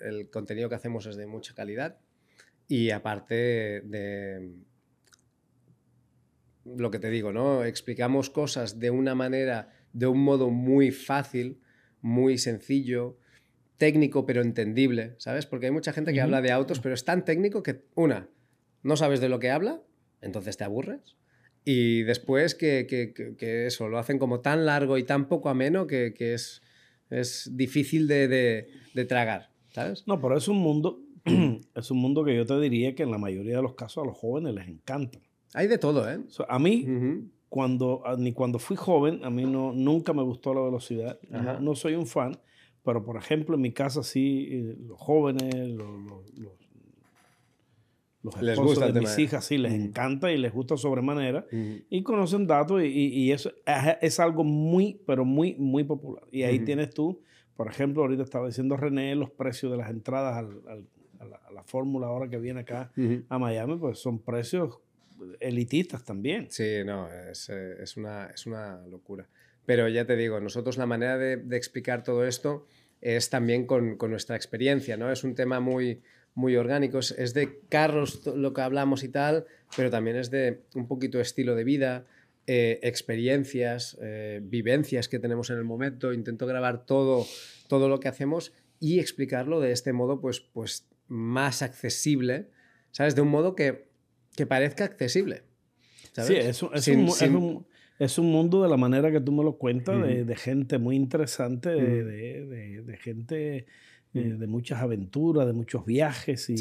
El 0.00 0.30
contenido 0.30 0.68
que 0.68 0.76
hacemos 0.76 1.06
es 1.06 1.16
de 1.16 1.26
mucha 1.26 1.54
calidad. 1.54 1.98
Y 2.68 2.90
aparte 2.90 3.34
de 3.34 4.52
lo 6.64 6.90
que 6.90 6.98
te 6.98 7.10
digo, 7.10 7.32
¿no? 7.32 7.64
Explicamos 7.64 8.30
cosas 8.30 8.78
de 8.78 8.90
una 8.90 9.14
manera, 9.14 9.70
de 9.92 10.06
un 10.06 10.22
modo 10.22 10.50
muy 10.50 10.92
fácil 10.92 11.60
muy 12.04 12.36
sencillo, 12.36 13.16
técnico 13.78 14.26
pero 14.26 14.42
entendible, 14.42 15.14
¿sabes? 15.16 15.46
Porque 15.46 15.66
hay 15.66 15.72
mucha 15.72 15.94
gente 15.94 16.12
que 16.12 16.20
habla 16.20 16.42
de 16.42 16.52
autos, 16.52 16.78
pero 16.78 16.94
es 16.94 17.06
tan 17.06 17.24
técnico 17.24 17.62
que, 17.62 17.86
una, 17.94 18.28
no 18.82 18.96
sabes 18.96 19.20
de 19.20 19.30
lo 19.30 19.38
que 19.38 19.50
habla, 19.50 19.80
entonces 20.20 20.58
te 20.58 20.64
aburres. 20.64 21.16
Y 21.64 22.02
después 22.02 22.54
que, 22.54 22.86
que, 22.86 23.66
eso, 23.66 23.88
lo 23.88 23.98
hacen 23.98 24.18
como 24.18 24.40
tan 24.40 24.66
largo 24.66 24.98
y 24.98 25.04
tan 25.04 25.28
poco 25.28 25.48
ameno 25.48 25.86
que, 25.86 26.12
es, 26.18 26.60
es 27.08 27.50
difícil 27.54 28.06
de, 28.06 28.28
de, 28.28 29.04
tragar, 29.06 29.50
¿sabes? 29.70 30.06
No, 30.06 30.20
pero 30.20 30.36
es 30.36 30.46
un 30.46 30.58
mundo, 30.58 31.00
es 31.74 31.90
un 31.90 31.98
mundo 31.98 32.22
que 32.22 32.36
yo 32.36 32.44
te 32.44 32.60
diría 32.60 32.94
que 32.94 33.04
en 33.04 33.10
la 33.10 33.18
mayoría 33.18 33.56
de 33.56 33.62
los 33.62 33.76
casos 33.76 34.04
a 34.04 34.06
los 34.06 34.18
jóvenes 34.18 34.54
les 34.54 34.68
encanta. 34.68 35.20
Hay 35.54 35.68
de 35.68 35.78
todo, 35.78 36.06
¿eh? 36.10 36.18
a 36.48 36.58
mí, 36.58 36.86
cuando, 37.54 38.02
ah, 38.04 38.16
ni 38.18 38.32
cuando 38.32 38.58
fui 38.58 38.74
joven, 38.74 39.24
a 39.24 39.30
mí 39.30 39.44
no, 39.44 39.72
nunca 39.72 40.12
me 40.12 40.24
gustó 40.24 40.52
la 40.54 40.60
velocidad. 40.60 41.20
No, 41.60 41.76
soy 41.76 41.94
un 41.94 42.04
fan, 42.04 42.36
pero 42.82 43.04
por 43.04 43.16
ejemplo 43.16 43.54
en 43.54 43.60
mi 43.60 43.70
casa 43.70 44.02
sí, 44.02 44.48
eh, 44.50 44.76
los 44.76 44.98
jóvenes, 44.98 45.54
los, 45.68 45.88
los, 48.24 48.42
esposos 48.42 48.92
de 48.92 48.98
mis 48.98 49.16
hijas 49.20 49.44
sí 49.44 49.56
les 49.56 49.72
encanta 49.72 50.32
y 50.32 50.36
les 50.36 50.52
gusta 50.52 50.76
sobremanera 50.76 51.46
y 51.52 52.02
conocen 52.02 52.48
datos 52.48 52.82
y, 52.82 52.86
y, 52.88 53.30
eso 53.30 53.52
es, 54.00 54.18
algo 54.18 54.42
muy, 54.42 55.00
pero 55.06 55.24
muy, 55.24 55.54
muy 55.54 55.84
popular. 55.84 56.24
Y 56.32 56.42
ahí 56.42 56.58
tienes 56.58 56.90
tú, 56.90 57.20
por 57.54 57.68
ejemplo, 57.68 58.02
ahorita 58.02 58.24
estaba 58.24 58.48
diciendo 58.48 58.76
René, 58.76 59.14
los 59.14 59.30
precios 59.30 59.70
de 59.70 59.78
las 59.78 59.90
entradas 59.90 60.38
al, 60.38 60.60
a 61.20 61.24
la, 61.24 61.40
la 61.52 61.62
fórmula 61.62 62.08
ahora 62.08 62.28
que 62.28 62.40
viene 62.40 62.62
acá 62.62 62.90
a 63.28 63.38
Miami, 63.38 63.76
pues 63.76 64.00
son 64.00 64.18
precios 64.18 64.80
elitistas 65.40 66.04
también. 66.04 66.48
Sí, 66.50 66.82
no, 66.84 67.08
es, 67.12 67.48
eh, 67.48 67.82
es, 67.82 67.96
una, 67.96 68.26
es 68.26 68.46
una 68.46 68.80
locura. 68.86 69.28
Pero 69.66 69.88
ya 69.88 70.04
te 70.04 70.16
digo, 70.16 70.40
nosotros 70.40 70.76
la 70.76 70.86
manera 70.86 71.16
de, 71.18 71.56
explicar 71.56 72.02
todo 72.02 72.26
esto 72.26 72.66
es 73.00 73.30
también 73.30 73.66
con, 73.66 73.96
con, 73.96 74.10
nuestra 74.10 74.36
experiencia, 74.36 74.96
¿no? 74.96 75.10
Es 75.10 75.24
un 75.24 75.34
tema 75.34 75.60
muy, 75.60 76.02
muy 76.34 76.56
orgánico, 76.56 76.98
es, 76.98 77.12
es, 77.12 77.34
de 77.34 77.60
carros 77.68 78.26
lo 78.26 78.52
que 78.52 78.60
hablamos 78.60 79.04
y 79.04 79.08
tal, 79.08 79.46
pero 79.76 79.90
también 79.90 80.16
es 80.16 80.30
de 80.30 80.62
un 80.74 80.86
poquito 80.86 81.20
estilo 81.20 81.54
de 81.54 81.64
vida, 81.64 82.06
eh, 82.46 82.78
experiencias, 82.82 83.96
eh, 84.02 84.38
vivencias 84.42 85.08
que 85.08 85.18
tenemos 85.18 85.48
en 85.48 85.56
el 85.56 85.64
momento, 85.64 86.12
intento 86.12 86.46
grabar 86.46 86.84
todo, 86.84 87.26
todo 87.68 87.88
lo 87.88 88.00
que 88.00 88.08
hacemos 88.08 88.52
y 88.80 88.98
explicarlo 88.98 89.60
de 89.60 89.72
este 89.72 89.94
modo 89.94 90.20
pues, 90.20 90.40
pues 90.40 90.86
más 91.08 91.62
accesible, 91.62 92.50
¿sabes? 92.90 93.14
De 93.14 93.22
un 93.22 93.28
modo 93.28 93.54
que, 93.54 93.88
que 94.36 94.46
parezca 94.46 94.84
accesible. 94.84 95.42
Sí, 96.12 96.34
es 96.36 96.62
un, 96.62 96.70
es, 97.98 98.18
un, 98.18 98.26
mundo 98.26 98.62
de 98.62 98.68
la 98.68 98.76
manera 98.76 99.10
que 99.10 99.20
tú 99.20 99.32
me 99.32 99.42
lo 99.42 99.56
cuentas, 99.56 100.00
de, 100.00 100.36
gente 100.36 100.78
muy 100.78 100.94
interesante, 100.94 101.70
de, 101.70 102.82
de, 102.82 102.96
gente 102.98 103.66
eh, 104.14 104.36
de 104.38 104.46
muchas 104.46 104.80
aventuras, 104.80 105.44
de 105.44 105.52
muchos 105.52 105.84
viajes 105.84 106.48
y, 106.48 106.54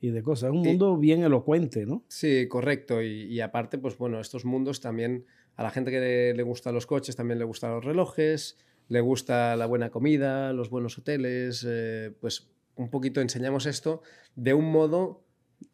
y 0.00 0.10
de 0.10 0.22
cosas. 0.24 0.48
Es 0.48 0.56
un 0.56 0.62
mundo 0.62 0.96
bien 0.96 1.22
elocuente, 1.22 1.86
¿no? 1.86 2.04
Sí, 2.08 2.48
correcto. 2.48 3.00
Y, 3.00 3.40
aparte, 3.40 3.78
pues 3.78 3.96
bueno, 3.96 4.20
estos 4.20 4.44
mundos 4.44 4.80
también, 4.80 5.24
a 5.54 5.62
la 5.62 5.70
gente 5.70 5.92
que 5.92 6.34
le, 6.34 6.42
gustan 6.42 6.74
los 6.74 6.86
coches, 6.86 7.14
también 7.14 7.38
le 7.38 7.44
gustan 7.44 7.70
los 7.70 7.84
relojes, 7.84 8.58
le 8.88 9.00
gusta 9.00 9.54
la 9.54 9.66
buena 9.66 9.90
comida, 9.90 10.52
los 10.52 10.68
buenos 10.68 10.98
hoteles, 10.98 11.64
eh, 11.68 12.12
pues 12.20 12.50
un 12.74 12.90
poquito 12.90 13.20
enseñamos 13.20 13.66
esto 13.66 14.02
de 14.34 14.54
un 14.54 14.70
modo 14.70 15.24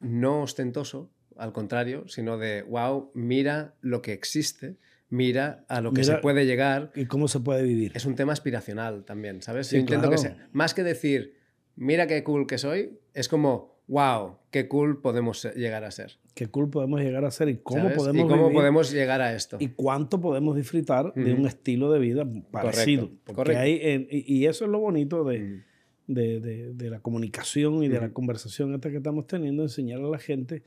no 0.01 0.43
ostentoso, 0.43 1.11
al 1.37 1.53
contrario, 1.53 2.07
sino 2.09 2.39
de, 2.39 2.63
wow, 2.63 3.11
mira 3.15 3.75
lo 3.81 4.03
que 4.03 4.13
existe 4.13 4.77
mira 5.13 5.65
a 5.69 5.81
lo 5.81 5.93
que 5.93 6.03
se 6.05 6.17
puede 6.17 6.47
llegar. 6.47 6.91
Y 6.97 7.05
cómo 7.05 7.29
se 7.29 7.39
puede 7.39 7.63
vivir. 7.63 7.93
Es 7.95 8.07
un 8.07 8.17
tema 8.17 8.33
aspiracional 8.33 9.05
también, 9.05 9.43
¿sabes? 9.43 9.71
Yo 9.71 9.79
intento 9.79 10.11
que 10.11 10.19
sea, 10.19 10.49
más 10.53 10.75
que 10.75 10.83
decir, 10.83 11.37
mira 11.77 12.07
qué 12.07 12.25
cool 12.25 12.47
que 12.47 12.57
soy, 12.57 12.99
es 13.13 13.29
como, 13.29 13.83
wow, 13.89 14.39
qué 14.51 14.69
cool 14.69 15.03
podemos 15.03 15.47
llegar 15.55 15.85
a 15.85 15.91
ser. 15.91 16.19
Qué 16.35 16.47
cool 16.47 16.71
podemos 16.71 17.01
llegar 17.01 17.27
a 17.27 17.31
ser 17.31 17.51
y 17.51 17.59
cómo 17.59 17.91
podemos 17.91 18.25
¿Y 18.25 18.29
cómo 18.29 18.51
podemos 18.51 18.91
llegar 18.91 19.21
a 19.21 19.35
esto. 19.35 19.59
Y 19.61 19.69
cuánto 19.69 20.19
podemos 20.19 20.57
disfrutar 20.57 21.13
de 21.13 21.35
un 21.35 21.47
estilo 21.47 21.93
de 21.93 21.99
vida 21.99 22.27
parecido. 22.51 23.11
Correcto. 23.35 23.61
Hay, 23.61 24.09
y 24.11 24.47
eso 24.47 24.65
es 24.65 24.71
lo 24.71 24.81
bonito 24.81 25.25
de, 25.25 25.63
de, 26.07 26.73
de, 26.73 26.91
la 26.91 27.01
comunicación 27.01 27.83
y 27.83 27.89
de 27.89 28.01
la 28.01 28.15
conversación 28.15 28.75
esta 28.75 28.91
que 28.91 28.97
estamos 28.97 29.27
teniendo, 29.27 29.63
enseñar 29.63 30.01
a 30.01 30.09
la 30.09 30.19
gente 30.19 30.63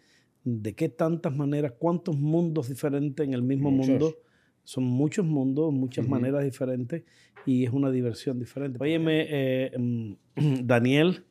de 0.46 0.76
qué 0.76 0.90
tantas 0.90 1.36
maneras, 1.36 1.74
cuántos 1.78 2.18
mundos 2.18 2.70
diferentes 2.70 3.26
en 3.26 3.34
el 3.34 3.42
mismo 3.42 3.72
mundo 3.72 4.16
son 4.64 4.84
muchos 4.84 5.26
mundos, 5.26 5.74
muchas 5.74 6.08
maneras 6.08 6.44
diferentes 6.44 7.04
y 7.46 7.66
es 7.66 7.72
una 7.72 7.92
diversión 7.92 8.40
diferente. 8.40 8.78
Óyeme, 8.80 9.26
eh, 9.30 9.72
mm, 9.78 10.14
Daniel, 10.64 11.26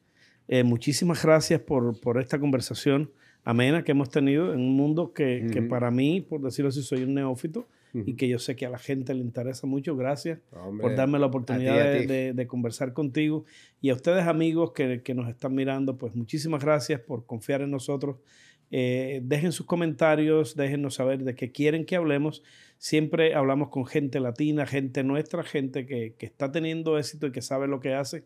eh, 0.48 0.64
muchísimas 0.64 1.22
gracias 1.22 1.60
por, 1.60 1.98
por, 2.00 2.20
esta 2.20 2.38
conversación 2.38 3.10
amena 3.44 3.84
que 3.84 3.92
hemos 3.92 4.10
tenido 4.10 4.52
en 4.52 4.60
un 4.60 4.76
mundo 4.76 5.12
que, 5.12 5.46
que 5.52 5.62
para 5.62 5.90
mí, 5.90 6.20
por 6.20 6.42
decirlo 6.42 6.68
así, 6.68 6.82
soy 6.82 7.04
un 7.04 7.14
neófito 7.14 7.66
y 7.94 8.14
que 8.16 8.28
yo 8.28 8.38
sé 8.40 8.56
que 8.56 8.66
a 8.66 8.70
la 8.70 8.78
gente 8.78 9.14
le 9.14 9.20
interesa 9.20 9.66
mucho. 9.66 9.96
Gracias 9.96 10.40
por 10.80 10.96
darme 10.96 11.18
la 11.18 11.26
oportunidad 11.26 11.84
de, 11.84 12.32
de, 12.32 12.46
conversar 12.46 12.92
contigo. 12.92 13.44
Y 13.80 13.90
a 13.90 13.94
ustedes 13.94 14.26
amigos 14.26 14.72
que, 14.72 15.02
que, 15.02 15.14
nos 15.14 15.28
están 15.28 15.54
mirando, 15.54 15.96
pues 15.96 16.16
muchísimas 16.16 16.62
gracias 16.64 17.00
por 17.00 17.24
confiar 17.24 17.62
en 17.62 17.70
nosotros. 17.70 18.16
Eh, 18.76 19.20
dejen 19.22 19.52
sus 19.52 19.66
comentarios, 19.66 20.56
déjennos 20.56 20.94
saber 20.94 21.22
de 21.22 21.36
qué 21.36 21.52
quieren 21.52 21.86
que 21.86 21.94
hablemos. 21.94 22.42
Siempre 22.76 23.36
hablamos 23.36 23.68
con 23.68 23.86
gente 23.86 24.18
latina, 24.18 24.66
gente 24.66 25.04
nuestra, 25.04 25.44
gente 25.44 25.86
que, 25.86 26.16
está 26.18 26.50
teniendo 26.50 26.98
éxito 26.98 27.28
y 27.28 27.30
que 27.30 27.40
sabe 27.40 27.68
lo 27.68 27.78
que 27.78 27.94
hace. 27.94 28.24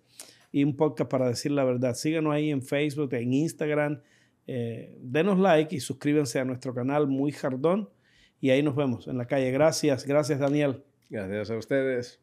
Y 0.50 0.64
un 0.64 0.74
podcast 0.74 1.10
para 1.10 1.28
decir 1.28 1.50
la 1.50 1.64
verdad. 1.64 1.92
Síganos 1.92 2.32
ahí 2.32 2.50
en 2.50 2.62
Facebook, 2.62 3.12
en 3.12 3.34
Instagram. 3.34 4.00
Eh, 4.46 4.96
denos 5.02 5.38
like 5.38 5.76
y 5.76 5.80
suscríbanse 5.80 6.38
a 6.38 6.46
nuestro 6.46 6.72
canal 6.72 7.08
Muy 7.08 7.30
Jardón. 7.30 7.90
Y 8.40 8.48
ahí 8.48 8.62
nos 8.62 8.74
vemos 8.74 9.06
en 9.06 9.18
la 9.18 9.26
calle. 9.26 9.50
Gracias, 9.50 10.06
gracias 10.06 10.38
Daniel. 10.38 10.82
Gracias 11.10 11.50
a 11.50 11.58
ustedes. 11.58 12.22